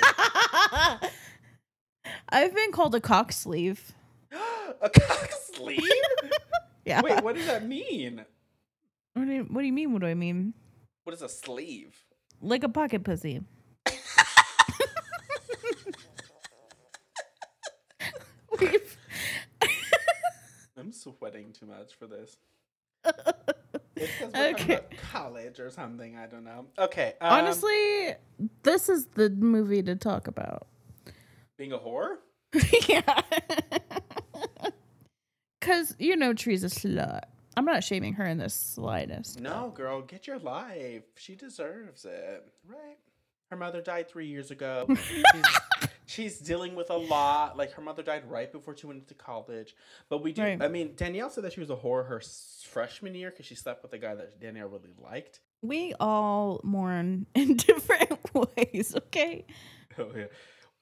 [2.30, 3.92] I've been called a cock sleeve.
[4.80, 5.82] a cock sleeve?
[6.86, 7.02] Yeah.
[7.02, 8.24] Wait, what does that mean?
[9.14, 9.92] What do you, what do you mean?
[9.92, 10.54] What do I mean?
[11.04, 11.94] What is a sleeve?
[12.42, 13.40] Like a pocket pussy.
[20.76, 22.36] I'm sweating too much for this.
[24.34, 24.80] Okay.
[25.12, 26.16] college or something.
[26.16, 26.66] I don't know.
[26.76, 27.14] Okay.
[27.20, 28.14] Um, Honestly,
[28.64, 30.66] this is the movie to talk about.
[31.56, 32.16] being a whore?
[32.88, 33.20] yeah.
[35.60, 37.22] Cause you know Tree's a slut.
[37.56, 39.40] I'm not shaming her in the slightest.
[39.40, 41.02] No, girl, get your life.
[41.16, 42.44] She deserves it.
[42.66, 42.96] Right?
[43.50, 44.86] Her mother died three years ago.
[45.06, 45.24] she's,
[46.06, 47.56] she's dealing with a lot.
[47.58, 49.74] Like, her mother died right before she went into college.
[50.08, 50.62] But we do, Right.
[50.62, 52.22] I mean, Danielle said that she was a whore her
[52.64, 55.40] freshman year because she slept with a guy that Danielle really liked.
[55.60, 58.18] We all mourn in different
[58.56, 59.44] ways, okay?
[59.98, 60.24] Oh, yeah.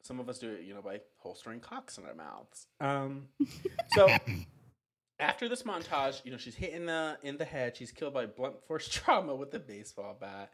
[0.03, 2.67] Some of us do it, you know, by holstering cocks in our mouths.
[2.81, 3.25] Um,
[3.95, 4.09] so
[5.21, 7.77] after this montage, you know, she's hit in the in the head.
[7.77, 10.51] She's killed by blunt force trauma with a baseball bat.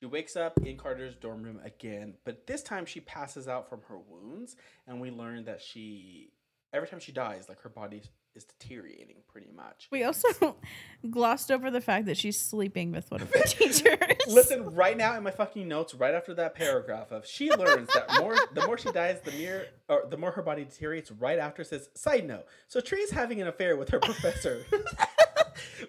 [0.00, 3.80] She wakes up in Carter's dorm room again, but this time she passes out from
[3.88, 4.54] her wounds,
[4.86, 6.30] and we learn that she
[6.72, 8.02] every time she dies, like her body
[8.38, 9.88] is deteriorating pretty much.
[9.90, 10.56] We also
[11.10, 13.98] glossed over the fact that she's sleeping with one of her teachers.
[14.26, 18.08] Listen, right now in my fucking notes, right after that paragraph of she learns that
[18.20, 21.10] more the more she dies, the mere or the more her body deteriorates.
[21.10, 22.46] Right after says, side note.
[22.68, 24.64] So Tree's having an affair with her professor.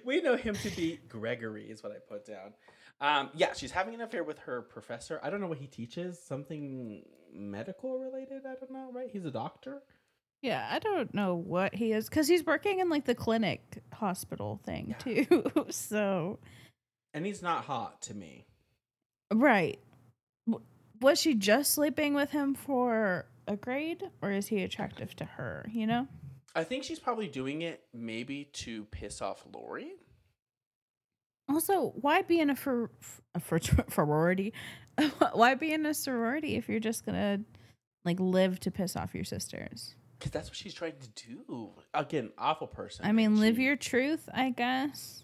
[0.04, 2.54] we know him to be Gregory, is what I put down.
[3.02, 5.20] Um, yeah, she's having an affair with her professor.
[5.24, 6.20] I don't know what he teaches.
[6.20, 8.42] Something medical related.
[8.46, 8.92] I don't know.
[8.94, 9.10] Right?
[9.12, 9.82] He's a doctor.
[10.42, 14.60] Yeah, I don't know what he is because he's working in like the clinic hospital
[14.66, 15.44] thing too.
[15.70, 16.40] so,
[17.14, 18.46] And he's not hot to me.
[19.34, 19.80] right.
[20.48, 20.66] W-
[21.02, 25.66] Was she just sleeping with him for a grade or is he attractive to her?
[25.72, 26.08] You know?
[26.56, 29.92] I think she's probably doing it maybe to piss off Lori.
[31.50, 32.92] Also, why be in a, for,
[33.36, 33.60] a for,
[33.90, 34.54] sorority?
[35.34, 37.40] why be in a sorority if you're just gonna
[38.06, 39.96] like live to piss off your sisters?
[40.20, 41.72] Because that's what she's trying to do.
[41.94, 43.06] Again, awful person.
[43.06, 45.24] I mean, live She- your truth, I guess.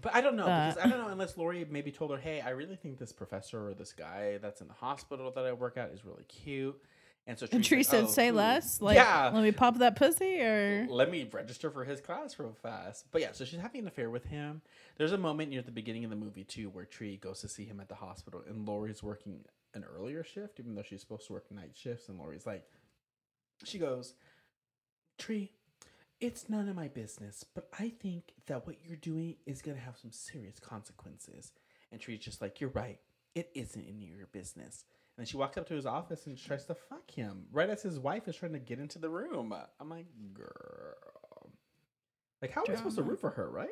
[0.00, 2.50] But I don't know because I don't know unless Lori maybe told her, "Hey, I
[2.50, 5.90] really think this professor or this guy that's in the hospital that I work at
[5.90, 6.80] is really cute."
[7.26, 10.40] And so Tree said, "Oh, "Say who?" less." Like, yeah, let me pop that pussy,
[10.40, 13.10] or let me register for his class real fast.
[13.10, 14.62] But yeah, so she's having an affair with him.
[14.96, 17.64] There's a moment near the beginning of the movie too where Tree goes to see
[17.66, 19.44] him at the hospital, and Lori's working
[19.74, 22.08] an earlier shift, even though she's supposed to work night shifts.
[22.08, 22.64] And Lori's like,
[23.64, 24.14] she goes,
[25.18, 25.52] Tree,
[26.20, 29.96] it's none of my business, but I think that what you're doing is gonna have
[29.96, 31.52] some serious consequences.
[31.92, 32.98] And Tree's just like, you're right.
[33.34, 34.84] It isn't any of your business.
[35.18, 37.98] And she walks up to his office and tries to fuck him right as his
[37.98, 39.52] wife is trying to get into the room.
[39.78, 41.50] I'm like, girl.
[42.40, 43.68] Like, how are we supposed to root for her, right?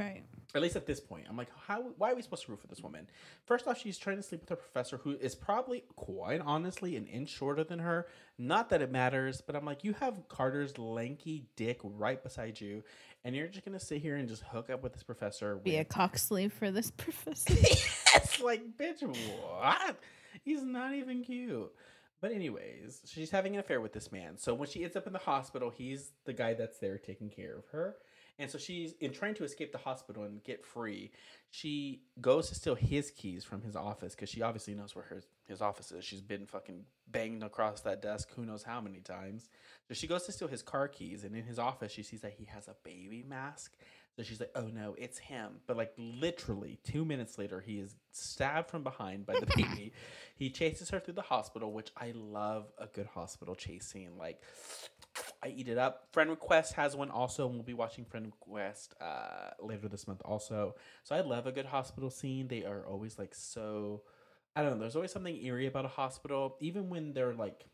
[0.00, 0.22] Right.
[0.52, 1.80] At least at this point, I'm like, how?
[1.96, 3.06] Why are we supposed to root for this woman?
[3.46, 7.06] First off, she's trying to sleep with her professor, who is probably, quite honestly, an
[7.06, 8.08] inch shorter than her.
[8.36, 12.82] Not that it matters, but I'm like, you have Carter's lanky dick right beside you,
[13.24, 15.54] and you're just gonna sit here and just hook up with this professor.
[15.54, 17.54] Be a cock sleeve for this professor.
[17.54, 20.00] yes, like, bitch, what?
[20.42, 21.70] He's not even cute.
[22.20, 24.36] But anyways, she's having an affair with this man.
[24.36, 27.56] So when she ends up in the hospital, he's the guy that's there taking care
[27.56, 27.96] of her.
[28.40, 31.10] And so she's in trying to escape the hospital and get free.
[31.50, 35.26] She goes to steal his keys from his office because she obviously knows where his,
[35.46, 36.06] his office is.
[36.06, 39.50] She's been fucking banged across that desk who knows how many times.
[39.88, 42.32] So she goes to steal his car keys, and in his office, she sees that
[42.38, 43.76] he has a baby mask.
[44.16, 45.60] So she's like, oh no, it's him.
[45.66, 49.92] But like literally two minutes later, he is stabbed from behind by the baby.
[50.36, 54.16] he chases her through the hospital, which I love a good hospital chase scene.
[54.18, 54.40] Like,
[55.42, 56.08] I eat it up.
[56.12, 60.22] Friend Request has one also, and we'll be watching Friend Request uh, later this month
[60.24, 60.74] also.
[61.04, 62.48] So I love a good hospital scene.
[62.48, 64.02] They are always like so.
[64.54, 64.80] I don't know.
[64.80, 67.64] There's always something eerie about a hospital, even when they're like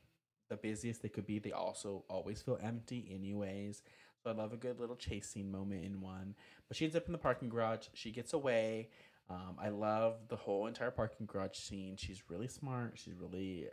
[0.49, 1.39] the busiest they could be.
[1.39, 3.83] They also always feel empty, anyways.
[4.23, 6.35] So I love a good little chase scene moment in one.
[6.69, 7.89] But she ends up in the parking garage.
[7.95, 8.91] She gets away.
[9.29, 11.97] Um, I love the whole entire parking garage scene.
[11.97, 12.93] She's really smart.
[12.95, 13.67] She's really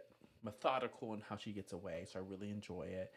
[0.43, 2.05] methodical in how she gets away.
[2.11, 3.11] So I really enjoy it.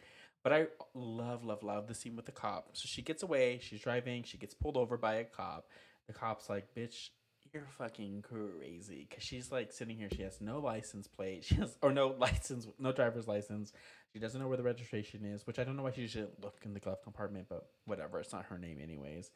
[0.46, 2.68] But I love, love, love the scene with the cop.
[2.74, 3.58] So she gets away.
[3.60, 4.22] She's driving.
[4.22, 5.66] She gets pulled over by a cop.
[6.06, 7.08] The cop's like, bitch,
[7.52, 9.08] you're fucking crazy.
[9.10, 10.08] Because she's like sitting here.
[10.08, 11.42] She has no license plate.
[11.48, 13.72] She has, or no license, no driver's license.
[14.12, 16.58] She doesn't know where the registration is, which I don't know why she should look
[16.64, 18.20] in the glove compartment, but whatever.
[18.20, 19.32] It's not her name, anyways.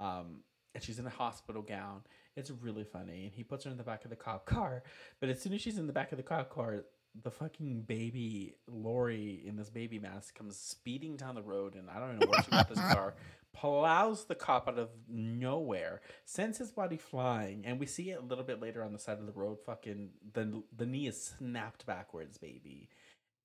[0.00, 0.40] Um,
[0.74, 2.00] and she's in a hospital gown.
[2.36, 3.26] It's really funny.
[3.26, 4.82] And he puts her in the back of the cop car.
[5.20, 6.82] But as soon as she's in the back of the cop car,
[7.22, 11.98] the fucking baby Lori in this baby mask comes speeding down the road, and I
[11.98, 13.14] don't even know where she got this car.
[13.54, 18.24] Plows the cop out of nowhere, sends his body flying, and we see it a
[18.24, 19.58] little bit later on the side of the road.
[19.64, 22.88] Fucking the the knee is snapped backwards, baby,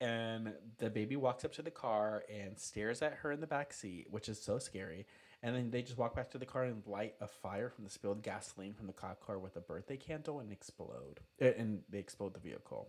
[0.00, 3.72] and the baby walks up to the car and stares at her in the back
[3.72, 5.06] seat, which is so scary.
[5.42, 7.90] And then they just walk back to the car and light a fire from the
[7.90, 11.20] spilled gasoline from the cop car with a birthday candle and explode.
[11.42, 12.88] uh, And they explode the vehicle.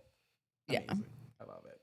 [0.68, 0.80] Yeah.
[0.88, 1.04] Amazing.
[1.40, 1.80] I love it.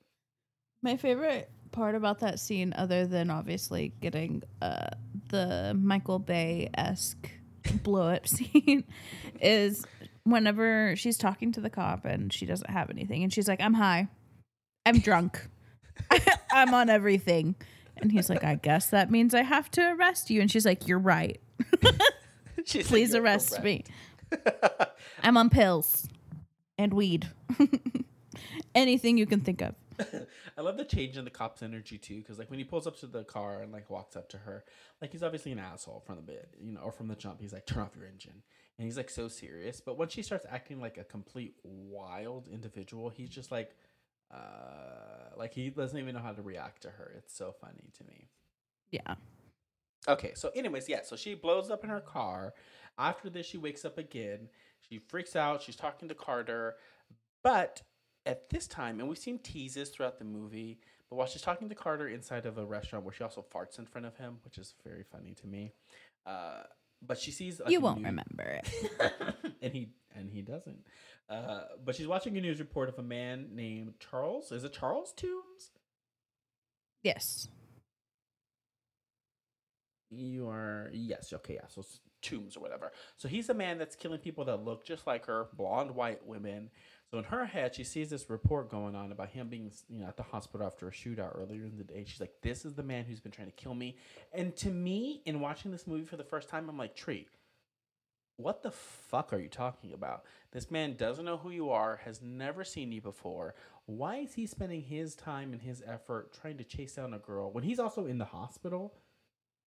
[0.82, 4.90] My favorite part about that scene, other than obviously getting uh,
[5.30, 7.30] the Michael Bay esque
[7.84, 8.84] blow up scene,
[9.40, 9.86] is
[10.24, 13.74] whenever she's talking to the cop and she doesn't have anything, and she's like, "I'm
[13.74, 14.08] high,
[14.86, 15.48] I'm drunk,
[16.52, 17.56] I'm on everything,"
[17.98, 20.88] and he's like, "I guess that means I have to arrest you," and she's like,
[20.88, 21.40] "You're right,
[22.66, 23.84] She's like, please "You're arrest me.
[25.22, 26.08] I'm on pills
[26.78, 27.28] and weed,
[28.76, 29.76] anything you can think of."
[30.58, 32.98] I love the change in the cop's energy too, because like when he pulls up
[33.00, 34.64] to the car and like walks up to her,
[35.02, 37.42] like he's obviously an asshole from the bit, you know, or from the jump.
[37.42, 38.44] He's like, "Turn off your engine,"
[38.78, 39.82] and he's like so serious.
[39.82, 43.76] But when she starts acting like a complete wild individual, he's just like,
[44.32, 47.14] uh, like he doesn't even know how to react to her.
[47.18, 48.30] It's so funny to me.
[48.92, 49.16] Yeah.
[50.08, 52.54] Okay, so anyways, yeah, so she blows up in her car.
[52.98, 54.50] After this, she wakes up again.
[54.82, 55.62] She freaks out.
[55.62, 56.76] She's talking to Carter,
[57.42, 57.82] but
[58.26, 61.76] at this time, and we've seen teases throughout the movie, but while she's talking to
[61.76, 64.74] Carter inside of a restaurant where she also farts in front of him, which is
[64.84, 65.74] very funny to me.
[66.26, 66.64] Uh,
[67.06, 68.70] but she sees like, You won't new- remember it.
[69.62, 70.86] and he and he doesn't.
[71.30, 74.52] Uh, but she's watching a news report of a man named Charles.
[74.52, 75.72] Is it Charles Tombs?
[77.04, 77.48] Yes.
[80.10, 81.68] You are yes, okay, yeah.
[81.68, 82.92] So s- tombs or whatever.
[83.18, 86.70] So he's a man that's killing people that look just like her, blonde white women.
[87.14, 90.08] So in her head, she sees this report going on about him being, you know,
[90.08, 92.06] at the hospital after a shootout earlier in the day.
[92.08, 93.98] She's like, "This is the man who's been trying to kill me."
[94.32, 97.28] And to me, in watching this movie for the first time, I'm like, "Tree,
[98.38, 100.26] what the fuck are you talking about?
[100.54, 103.54] This man doesn't know who you are, has never seen you before.
[103.86, 107.52] Why is he spending his time and his effort trying to chase down a girl
[107.52, 108.92] when he's also in the hospital?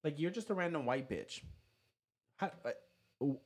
[0.03, 1.43] Like you're just a random white bitch.
[2.39, 2.51] How,
[3.21, 3.39] w-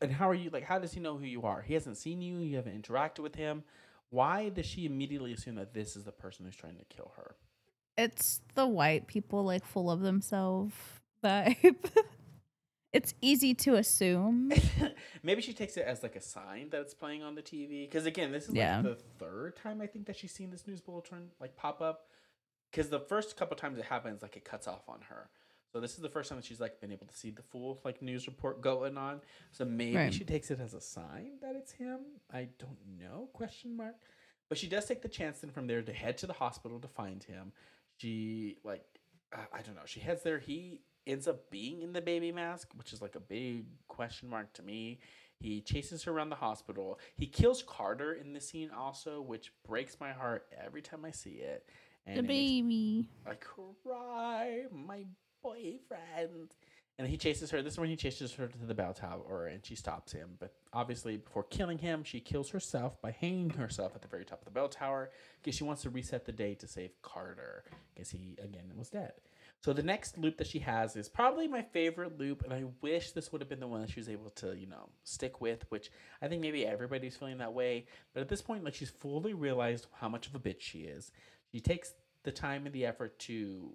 [0.00, 0.50] and how are you?
[0.50, 1.62] Like, how does he know who you are?
[1.62, 2.38] He hasn't seen you.
[2.38, 3.64] You haven't interacted with him.
[4.10, 7.34] Why does she immediately assume that this is the person who's trying to kill her?
[7.98, 10.74] It's the white people like full of themselves
[11.24, 11.76] vibe.
[12.92, 14.52] it's easy to assume.
[15.22, 17.88] Maybe she takes it as like a sign that it's playing on the TV.
[17.88, 18.76] Because again, this is Yeah.
[18.76, 22.06] like the third time I think that she's seen this news bulletin like pop up.
[22.70, 25.30] Because the first couple times it happens, like it cuts off on her.
[25.76, 27.82] So this is the first time that she's like been able to see the full
[27.84, 29.20] like news report going on.
[29.52, 30.14] So maybe Right.
[30.14, 32.00] she takes it as a sign that it's him.
[32.32, 33.28] I don't know.
[33.34, 33.96] Question mark.
[34.48, 36.88] But she does take the chance then from there to head to the hospital to
[36.88, 37.52] find him.
[37.98, 38.86] She like
[39.34, 39.82] uh, I don't know.
[39.84, 40.38] She heads there.
[40.38, 44.54] He ends up being in the baby mask, which is like a big question mark
[44.54, 45.00] to me.
[45.40, 46.98] He chases her around the hospital.
[47.16, 51.32] He kills Carter in the scene also, which breaks my heart every time I see
[51.32, 51.68] it.
[52.06, 53.08] And the it makes baby.
[53.26, 55.04] I cry, my
[55.46, 56.54] boyfriend.
[56.98, 57.60] And he chases her.
[57.60, 60.30] This is when he chases her to the bell tower and she stops him.
[60.38, 64.38] But obviously, before killing him, she kills herself by hanging herself at the very top
[64.38, 65.10] of the bell tower
[65.42, 69.12] because she wants to reset the day to save Carter because he, again, was dead.
[69.60, 73.12] So the next loop that she has is probably my favorite loop, and I wish
[73.12, 75.64] this would have been the one that she was able to, you know, stick with,
[75.70, 75.90] which
[76.22, 77.86] I think maybe everybody's feeling that way.
[78.14, 81.10] But at this point, like she's fully realized how much of a bitch she is.
[81.52, 81.92] She takes
[82.22, 83.74] the time and the effort to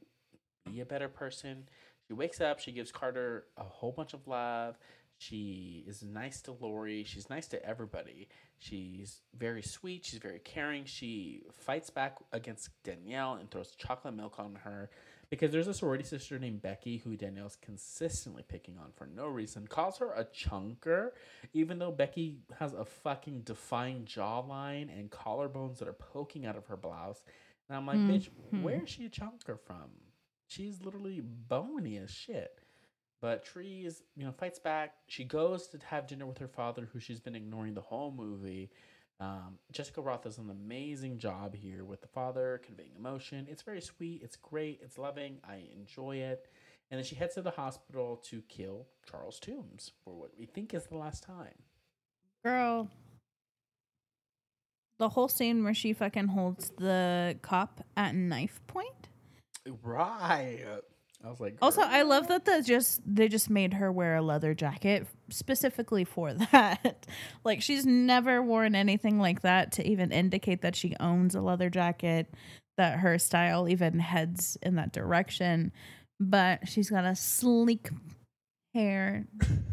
[0.66, 1.68] be a better person.
[2.08, 4.78] She wakes up, she gives Carter a whole bunch of love.
[5.18, 7.04] She is nice to Lori.
[7.04, 8.28] She's nice to everybody.
[8.58, 10.04] She's very sweet.
[10.04, 10.86] She's very caring.
[10.86, 14.90] She fights back against Danielle and throws chocolate milk on her
[15.30, 19.68] because there's a sorority sister named Becky who Danielle's consistently picking on for no reason.
[19.68, 21.12] Calls her a chunker,
[21.54, 26.66] even though Becky has a fucking defined jawline and collarbones that are poking out of
[26.66, 27.24] her blouse.
[27.70, 28.64] And I'm like, bitch, Mhm.
[28.64, 29.92] where is she a chunker from?
[30.52, 32.60] She's literally bony as shit.
[33.22, 34.96] But Trees, you know, fights back.
[35.08, 38.70] She goes to have dinner with her father, who she's been ignoring the whole movie.
[39.22, 43.48] Um, Jessica Rothe does an amazing job here with the father conveying emotion.
[43.50, 44.24] It's very sweet.
[44.24, 44.82] It's great.
[44.84, 45.38] It's loving.
[45.48, 46.50] I enjoy it.
[46.90, 50.74] And then she heads to the hospital to kill Charles Tombs for what we think
[50.74, 51.54] is the last time.
[52.44, 52.90] Girl.
[54.98, 59.08] The whole scene where she fucking holds the cop at knife point.
[59.84, 60.60] Right.
[61.24, 64.22] I was like, Also, I love that the just they just made her wear a
[64.22, 67.06] leather jacket specifically for that.
[67.44, 71.70] like she's never worn anything like that to even indicate that she owns a leather
[71.70, 72.34] jacket,
[72.78, 75.72] that her style even heads in that direction.
[76.20, 77.90] But she's got a sleek
[78.74, 79.28] hair,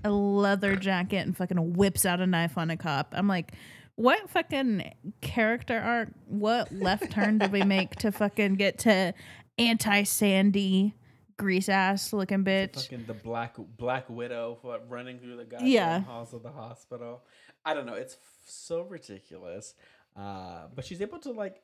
[0.04, 3.14] a leather jacket, and fucking whips out a knife on a cop.
[3.16, 3.52] I'm like,
[3.96, 6.10] what fucking character arc?
[6.26, 9.12] What left turn did we make to fucking get to
[9.58, 10.94] anti Sandy?
[11.36, 12.74] grease ass looking The bitch.
[12.74, 16.00] Fucking the black black widow for running through the goddamn Yeah.
[16.00, 17.22] halls of the hospital.
[17.64, 17.94] I don't know.
[17.94, 19.74] It's f- so ridiculous.
[20.16, 21.62] Uh, but she's able to like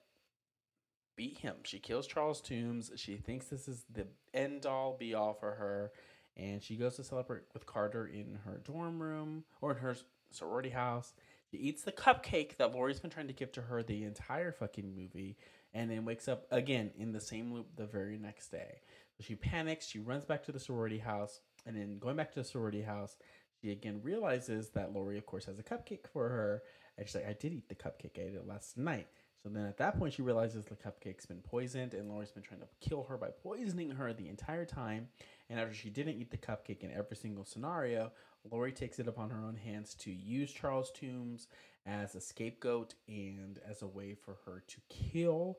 [1.16, 1.56] beat him.
[1.64, 2.92] She kills Charles Tombs.
[2.96, 5.90] She thinks this is the end all be all for her,
[6.36, 9.96] and she goes to celebrate with Carter in her dorm room or in her
[10.30, 11.14] sorority house.
[11.50, 14.94] She eats the cupcake that Lori's been trying to give to her the entire fucking
[14.94, 15.36] movie,
[15.74, 18.80] and then wakes up again in the same loop the very next day.
[19.16, 19.86] So she panics.
[19.86, 23.16] She runs back to the sorority house, and then going back to the sorority house,
[23.60, 26.62] she again realizes that Lori, of course, has a cupcake for her.
[26.96, 28.18] And she's like, I did eat the cupcake.
[28.18, 29.08] I ate it last night.
[29.42, 32.60] So then at that point, she realizes the cupcake's been poisoned, and Lori's been trying
[32.60, 35.08] to kill her by poisoning her the entire time.
[35.50, 38.10] And after she didn't eat the cupcake in every single scenario,
[38.50, 41.48] Lori takes it upon her own hands to use Charles Tombs
[41.86, 45.58] as a scapegoat and as a way for her to kill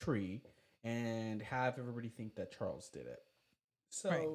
[0.00, 0.42] Tree
[0.84, 3.20] and have everybody think that Charles did it.
[3.90, 4.28] So Right.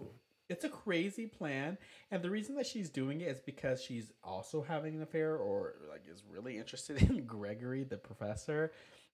[0.50, 1.78] it's a crazy plan,
[2.12, 5.76] and the reason that she's doing it is because she's also having an affair or
[5.90, 8.72] like is really interested in Gregory, the professor.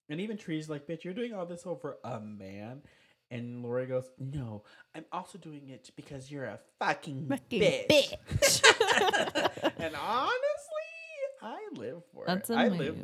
[0.10, 2.82] And even Tree's like, "Bitch, you're doing all this over a man."
[3.32, 4.64] And Lori goes, "No,
[4.96, 8.64] I'm also doing it because you're a fucking, Fucking bitch." bitch.
[9.78, 10.49] and honestly,
[11.42, 12.54] I live for That's it.
[12.54, 12.80] a I mood.
[12.80, 12.98] live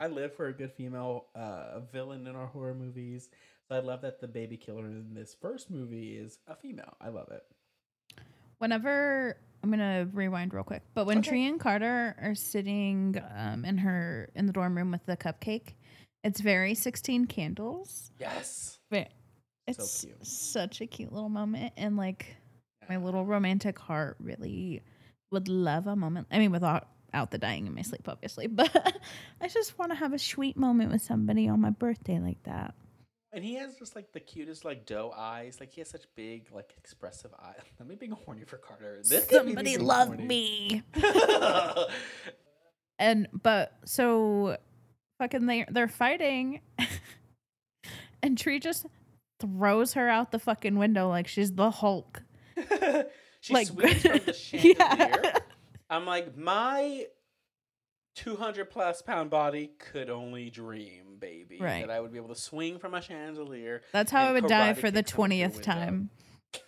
[0.00, 3.28] I live for a good female uh, villain in our horror movies.
[3.68, 6.94] So I love that the baby killer in this first movie is a female.
[7.00, 7.42] I love it.
[8.58, 11.30] Whenever I'm gonna rewind real quick, but when Okay.
[11.30, 15.74] Tree and Carter are sitting um, in her in the dorm room with the cupcake,
[16.24, 18.10] it's very 16 candles.
[18.18, 18.78] Yes.
[18.90, 19.06] Ve-
[19.66, 20.26] It's cute.
[20.26, 22.36] such a cute little moment, and like
[22.88, 24.82] my little romantic heart really
[25.30, 26.26] would love a moment.
[26.30, 28.70] I mean, without out the dying in my sleep, obviously, but
[29.40, 32.74] I just want to have a sweet moment with somebody on my birthday like that.
[33.32, 35.58] And he has just like the cutest like doe eyes.
[35.60, 37.60] Like he has such big like expressive eyes.
[37.78, 39.00] Let me being horny for Carter.
[39.04, 40.26] This could be me somebody love horny.
[40.26, 40.82] me.
[42.98, 44.58] And but so
[45.18, 46.60] fucking they they're fighting
[48.22, 48.84] and Tree just
[49.40, 52.22] throws her out the fucking window like she's the Hulk.
[53.40, 54.74] she Like- swings from the chandelier.
[54.78, 55.38] Yeah.
[55.90, 57.06] I'm like, my
[58.14, 61.58] 200 plus pound body could only dream, baby.
[61.60, 61.86] Right.
[61.86, 63.82] That I would be able to swing from a chandelier.
[63.92, 66.10] That's how I would die for the kick someone through a twentieth time.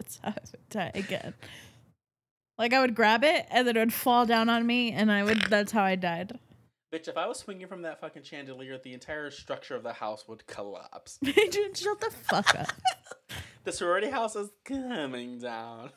[0.00, 1.34] That's how I would die again.
[2.58, 5.22] Like I would grab it and then it would fall down on me, and I
[5.22, 5.42] would.
[5.48, 6.38] That's how I died.
[6.92, 10.28] Bitch, if I was swinging from that fucking chandelier, the entire structure of the house
[10.28, 11.18] would collapse.
[11.24, 12.68] Shut the fuck up.
[13.64, 15.90] The sorority house is coming down.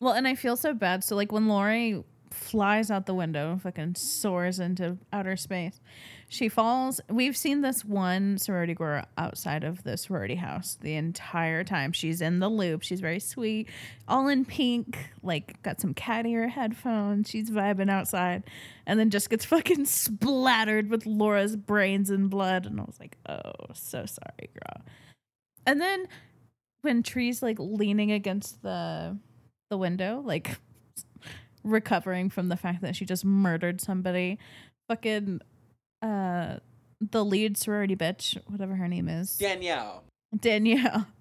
[0.00, 1.04] Well, and I feel so bad.
[1.04, 5.80] So like when Lori flies out the window, fucking soars into outer space,
[6.28, 7.00] she falls.
[7.10, 11.92] We've seen this one sorority girl outside of the sorority house the entire time.
[11.92, 12.82] She's in the loop.
[12.82, 13.68] She's very sweet,
[14.08, 17.28] all in pink, like got some cat ear headphones.
[17.28, 18.44] She's vibing outside,
[18.86, 22.64] and then just gets fucking splattered with Laura's brains and blood.
[22.64, 24.84] And I was like, oh, so sorry, girl.
[25.66, 26.06] And then
[26.80, 29.18] when Tree's like leaning against the
[29.70, 30.58] the window, like
[31.64, 34.38] recovering from the fact that she just murdered somebody.
[34.88, 35.40] Fucking
[36.02, 36.56] uh
[37.00, 39.38] the lead sorority bitch, whatever her name is.
[39.38, 40.04] Danielle.
[40.38, 41.06] Danielle.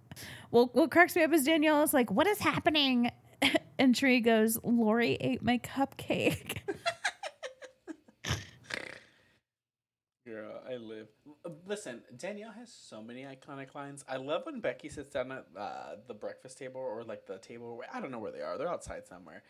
[0.51, 3.11] Well, what cracks me up is Danielle is like, "What is happening?"
[3.77, 6.57] And Tree goes, "Lori ate my cupcake."
[10.26, 11.07] Girl, I live.
[11.65, 14.03] Listen, Danielle has so many iconic lines.
[14.07, 17.77] I love when Becky sits down at uh, the breakfast table or like the table.
[17.77, 18.57] Where, I don't know where they are.
[18.57, 19.43] They're outside somewhere,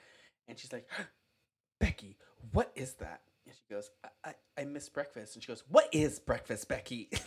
[0.48, 0.88] and she's like,
[1.80, 2.18] "Becky,
[2.52, 5.90] what is that?" And she goes, I, I, "I miss breakfast." And she goes, "What
[5.92, 7.10] is breakfast, Becky?"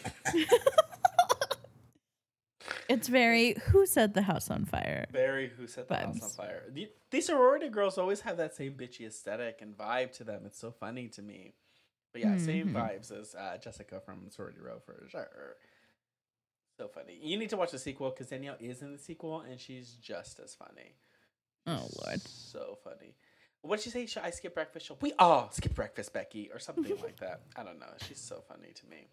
[2.88, 5.06] it's very who set the house on fire.
[5.12, 6.64] Barry, who set the house on fire.
[6.70, 10.42] The, these sorority girls always have that same bitchy aesthetic and vibe to them.
[10.46, 11.54] It's so funny to me.
[12.12, 12.74] But yeah, same Mhm.
[12.74, 15.56] vibes as uh, Jessica from Sorority Row for sure.
[16.78, 17.18] So funny.
[17.22, 20.40] You need to watch the sequel because Danielle is in the sequel and she's just
[20.40, 20.94] as funny.
[21.66, 22.20] Oh lord.
[22.22, 23.14] So funny.
[23.62, 24.06] What did she say?
[24.06, 24.86] Should I skip breakfast?
[24.86, 27.42] She'll, we all skip breakfast, Becky, or something like that.
[27.56, 27.92] I don't know.
[28.08, 29.08] She's so funny to me.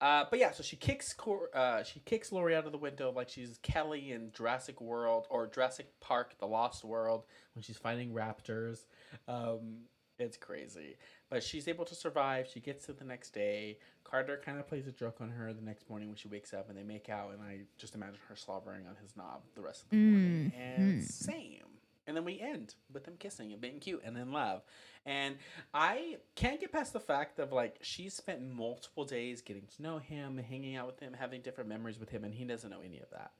[0.00, 3.12] Uh, but yeah, so she kicks Cor- uh, she kicks Lori out of the window
[3.12, 7.24] like she's Kelly in Jurassic World or Jurassic Park: The Lost World
[7.54, 8.86] when she's fighting raptors.
[9.28, 9.82] Um,
[10.18, 10.96] it's crazy,
[11.28, 12.48] but she's able to survive.
[12.52, 13.78] She gets to the next day.
[14.04, 16.68] Carter kind of plays a joke on her the next morning when she wakes up
[16.68, 19.82] and they make out, and I just imagine her slobbering on his knob the rest
[19.84, 20.52] of the morning.
[20.54, 21.02] And Mhm.
[21.02, 21.78] same.
[22.06, 24.62] And then we end with them kissing and being cute and in love.
[25.06, 25.38] And
[25.72, 29.98] I can't get past the fact of like she spent multiple days getting to know
[29.98, 33.00] him, hanging out with him, having different memories with him, and he doesn't know any
[33.00, 33.32] of that.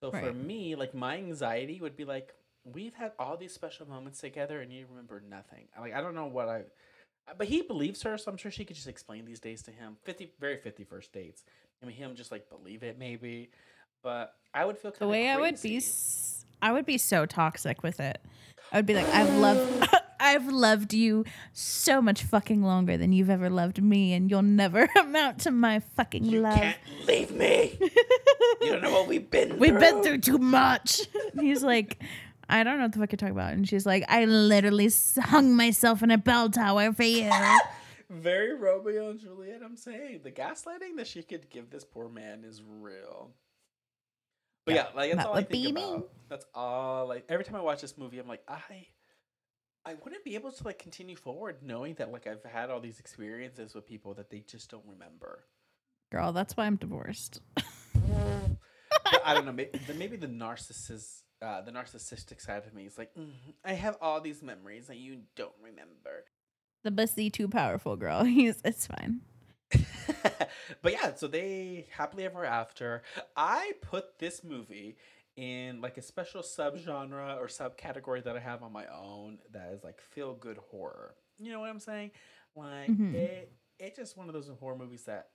[0.00, 4.20] So for me, like my anxiety would be like, we've had all these special moments
[4.20, 5.64] together, and you remember nothing.
[5.78, 6.62] Like I don't know what I,
[7.38, 9.96] but he believes her, so I'm sure she could just explain these days to him.
[10.04, 11.44] Fifty, very fifty first dates.
[11.82, 13.50] I mean, him just like believe it maybe,
[14.02, 15.82] but I would feel The way I would be,
[16.60, 18.20] I would be so toxic with it.
[18.70, 19.88] I would be like, I've loved,
[20.20, 24.88] I've loved you so much fucking longer than you've ever loved me, and you'll never
[24.98, 26.54] amount to my fucking You love.
[26.58, 26.76] can't
[27.06, 27.76] leave me.
[28.60, 29.58] you don't know what we've been through.
[29.58, 29.80] We've through.
[29.80, 31.00] been through too much.
[31.38, 32.00] He's like,
[32.52, 33.54] I don't know what the fuck you're talking about.
[33.54, 37.30] And she's like, I literally hung myself in a bell tower for you.
[38.10, 40.20] Very Romeo and Juliet, I'm saying.
[40.22, 43.30] The gaslighting that she could give this poor man is real.
[44.66, 46.02] But yeah, Yeah, like that's that all I would think be me.
[46.28, 48.86] That's all like every time I watch this movie, I'm like, I
[49.84, 53.00] I wouldn't be able to like continue forward knowing that like I've had all these
[53.00, 55.44] experiences with people that they just don't remember.
[56.12, 57.40] Girl, that's why I'm divorced.
[59.24, 59.52] I don't know.
[59.52, 63.32] Maybe the, maybe the narcissist, uh, the narcissistic side of me is like, "Mm,
[63.64, 66.24] I have all these memories that you don't remember.
[66.84, 68.24] The bussy too powerful girl.
[68.38, 69.20] He's it's fine.
[70.82, 73.02] but yeah, so they happily ever after.
[73.36, 74.96] I put this movie
[75.36, 79.82] in like a special subgenre or subcategory that I have on my own that is
[79.82, 81.14] like feel good horror.
[81.38, 82.10] You know what I'm saying?
[82.54, 83.14] Like Mhm.
[83.14, 85.30] it it's just one of those horror movies that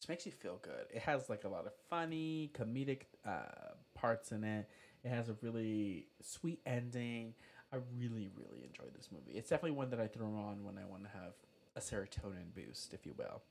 [0.00, 0.86] just makes you feel good.
[0.92, 4.68] It has like a lot of funny, comedic uh, parts in it.
[5.04, 7.34] It has a really sweet ending.
[7.72, 9.32] I really, really enjoyed this movie.
[9.38, 11.32] It's definitely one that I throw on when I want to have
[11.74, 13.42] a serotonin boost, if you will.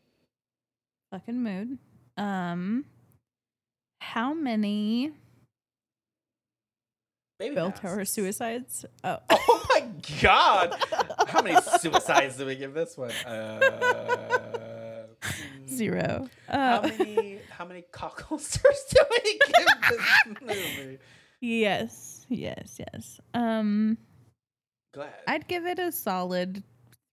[1.11, 1.77] Fucking mood.
[2.17, 2.85] Um
[3.99, 5.11] how many
[7.39, 7.81] Baby bell masks.
[7.81, 8.85] tower suicides?
[9.03, 9.17] Oh.
[9.73, 9.87] Oh my
[10.21, 10.75] god!
[11.27, 13.11] How many suicides did we give this one?
[13.25, 16.29] Uh, mm, Zero.
[16.49, 17.39] How Uh, many?
[17.57, 20.41] How many cockholsters do we give this
[20.77, 20.97] movie?
[21.41, 23.19] Yes, yes, yes.
[23.33, 23.97] Um.
[25.27, 26.63] I'd give it a solid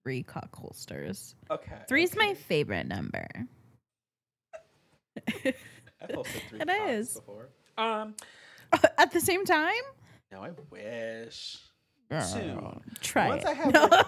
[0.04, 1.34] three cock holsters.
[1.50, 1.76] okay.
[1.88, 3.26] Three's my favorite number.
[5.44, 7.14] I've posted three It cocks is.
[7.14, 7.48] before.
[7.76, 8.14] Um.
[8.98, 9.72] At the same time,
[10.32, 11.58] No, I wish.
[12.10, 12.80] Girl, Two.
[13.00, 13.48] try Once it.
[13.48, 13.86] I have No.
[13.86, 14.06] like-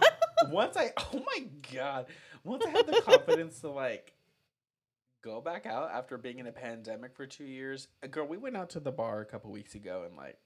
[0.50, 2.06] once I oh my god,
[2.44, 4.14] once I had the confidence to like
[5.22, 8.56] go back out after being in a pandemic for two years, uh, girl, we went
[8.56, 10.36] out to the bar a couple weeks ago and like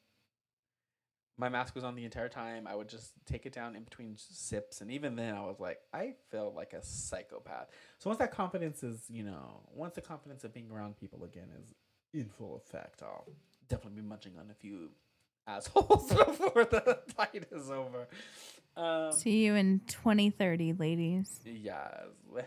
[1.36, 2.66] my mask was on the entire time.
[2.66, 5.78] I would just take it down in between sips, and even then, I was like,
[5.92, 7.68] I felt like a psychopath.
[7.98, 11.48] So once that confidence is, you know, once the confidence of being around people again
[11.60, 11.74] is
[12.12, 13.26] in full effect, I'll
[13.68, 14.90] definitely be munching on a few
[15.48, 18.06] assholes before the fight is over.
[18.76, 21.40] Um, See you in 2030, ladies.
[21.44, 21.88] yeah,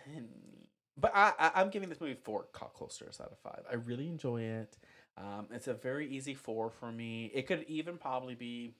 [1.00, 3.64] but I, I I'm giving this movie four cock holsters out of five.
[3.70, 4.78] I really enjoy it.
[5.18, 7.32] Um, it's a very easy four for me.
[7.34, 8.76] It could even probably be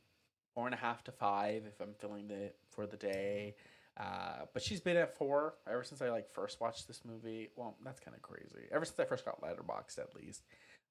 [0.54, 3.56] four and a half to five if I'm feeling it for the day.
[4.00, 7.50] Uh, but she's been at four ever since I like first watched this movie.
[7.56, 8.68] Well, that's kind of crazy.
[8.72, 10.44] Ever since I first got Letterboxd, at least.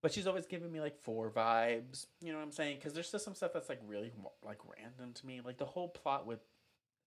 [0.03, 2.07] But she's always giving me like four vibes.
[2.21, 2.77] You know what I'm saying?
[2.77, 4.13] Because there's just some stuff that's like really
[4.45, 5.41] like random to me.
[5.45, 6.41] Like the whole plot with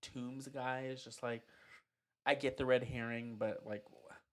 [0.01, 1.43] Tombs guy is just like,
[2.25, 3.83] I get the red herring, but like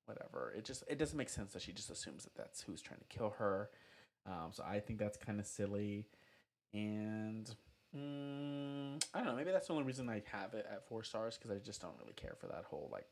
[0.07, 0.53] whatever.
[0.57, 3.17] It just it doesn't make sense that she just assumes that that's who's trying to
[3.17, 3.71] kill her.
[4.27, 6.07] Um, so I think that's kind of silly,
[6.73, 7.49] and
[7.97, 9.37] mm, I don't know.
[9.37, 11.95] Maybe that's the only reason I have it at four stars because I just don't
[12.01, 13.07] really care for that whole like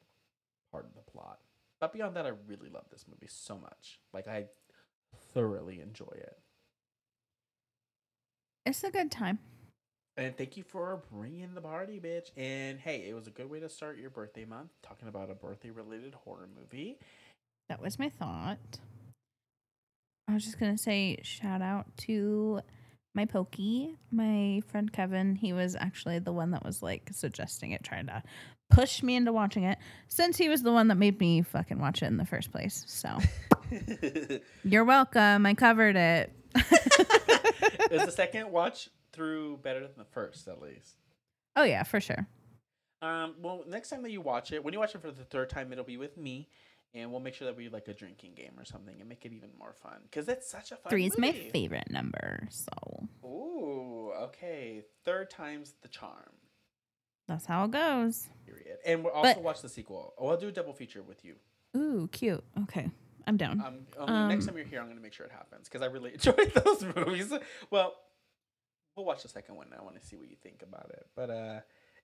[0.72, 1.38] part of the plot.
[1.80, 4.00] But beyond that, I really love this movie so much.
[4.12, 4.46] Like I
[5.32, 6.38] thoroughly enjoy it.
[8.66, 9.38] It's a good time.
[10.16, 12.30] And thank you for bringing the party, bitch.
[12.36, 15.34] And hey, it was a good way to start your birthday month talking about a
[15.34, 16.98] birthday related horror movie.
[17.68, 18.78] That was my thought.
[20.28, 22.60] I was just gonna say shout out to
[23.14, 25.34] my pokey, my friend Kevin.
[25.34, 28.22] He was actually the one that was like suggesting it, trying to
[28.70, 32.02] push me into watching it, since he was the one that made me fucking watch
[32.02, 32.84] it in the first place.
[32.86, 33.18] So
[34.64, 35.44] you're welcome.
[35.44, 36.32] I covered it.
[36.54, 37.90] it.
[37.90, 40.96] Is the second watch through better than the first, at least?
[41.56, 42.26] Oh yeah, for sure.
[43.02, 45.50] Um, well, next time that you watch it, when you watch it for the third
[45.50, 46.48] time, it'll be with me,
[46.94, 49.32] and we'll make sure that we like a drinking game or something and make it
[49.32, 50.90] even more fun because it's such a fun.
[50.90, 54.82] Three is my favorite number, so Ooh, okay.
[55.04, 56.32] Third time's the charm.
[57.28, 58.28] that's how it goes.
[58.46, 58.78] Period.
[58.86, 60.14] And we'll also But- watch the sequel.
[60.18, 61.36] Oh, I'll do a double feature with you.
[61.76, 62.42] Ooh, cute.
[62.64, 62.88] Okay,
[63.26, 63.60] I'm down.
[63.60, 65.82] Um, um, next Um, time you're here, I'm going to make sure it happens because
[65.82, 67.32] I really enjoyed those movies.
[67.70, 67.94] Well,
[68.96, 69.68] we'll watch the second one.
[69.78, 71.06] I want to see what you think about it.
[71.14, 71.60] But uh,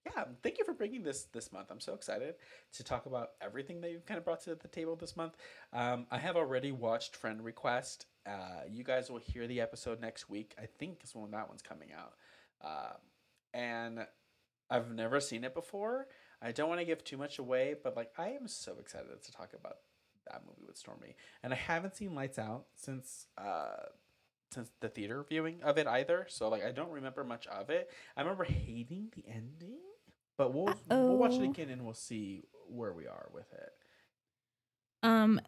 [0.07, 1.71] yeah, thank you for bringing this this month.
[1.71, 2.35] I'm so excited
[2.75, 5.37] to talk about everything that you've kind of brought to the table this month.
[5.73, 8.07] Um, I have already watched Friend Request.
[8.27, 10.55] Uh, you guys will hear the episode next week.
[10.61, 12.15] I think is when that one's coming out.
[12.63, 12.95] Uh,
[13.53, 14.07] and
[14.71, 16.07] I've never seen it before.
[16.43, 19.33] I don't want to give too much away, but like I am so excited to
[19.33, 19.77] talk about
[20.31, 21.17] that movie with Stormy.
[21.43, 23.87] And I haven't seen Lights Out since uh
[24.81, 26.27] the theater viewing of it either.
[26.29, 27.91] So like I don't remember much of it.
[28.17, 29.79] I remember hating the ending,
[30.39, 33.73] but we'll we'll watch it again and we'll see where we are with it.
[35.03, 35.41] Um,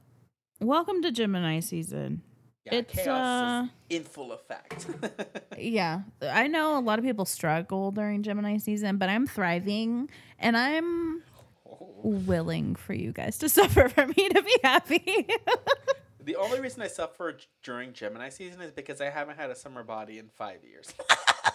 [0.61, 2.23] welcome to Gemini season.
[2.65, 4.87] Yeah, It's, chaos uh, is in full effect.
[5.59, 10.57] Yeah, I know a lot of people struggle during Gemini season, but I'm thriving and
[10.57, 11.23] I'm
[11.67, 12.01] Oh.
[12.05, 15.27] willing for you guys to suffer for me to be happy.
[16.25, 19.83] The only reason I suffer during Gemini season is because I haven't had a summer
[19.83, 20.93] body in five years.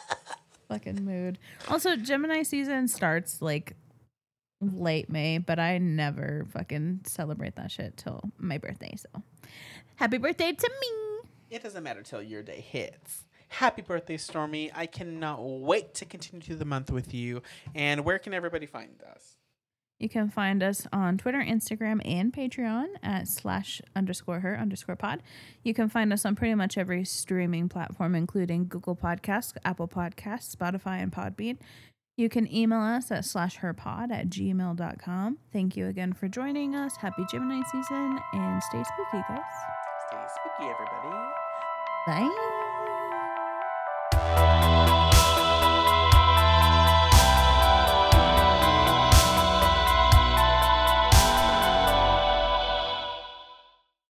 [0.68, 1.40] Fucking mood.
[1.70, 3.74] Also, Gemini season starts like
[4.60, 8.94] late May, but I never fucking celebrate that shit till my birthday.
[8.98, 9.24] So,
[9.96, 11.30] happy birthday to me.
[11.50, 13.24] It doesn't matter till your day hits.
[13.48, 14.72] Happy birthday, Stormy.
[14.76, 17.42] I cannot wait to continue through the month with you.
[17.74, 19.37] And where can everybody find us?
[20.00, 25.24] You can find us on Twitter, Instagram, and Patreon at slash underscore her underscore pod.
[25.64, 30.56] You can find us on pretty much every streaming platform, including Google Podcasts, Apple Podcasts,
[30.56, 31.58] Spotify, and Podbean.
[32.16, 35.38] You can email us at slash herpod at gmail.com.
[35.54, 36.96] Thank you again for joining us.
[36.98, 39.40] Happy Gemini season and stay spooky, guys.
[40.10, 41.16] Stay spooky, everybody.
[42.08, 42.64] Bye.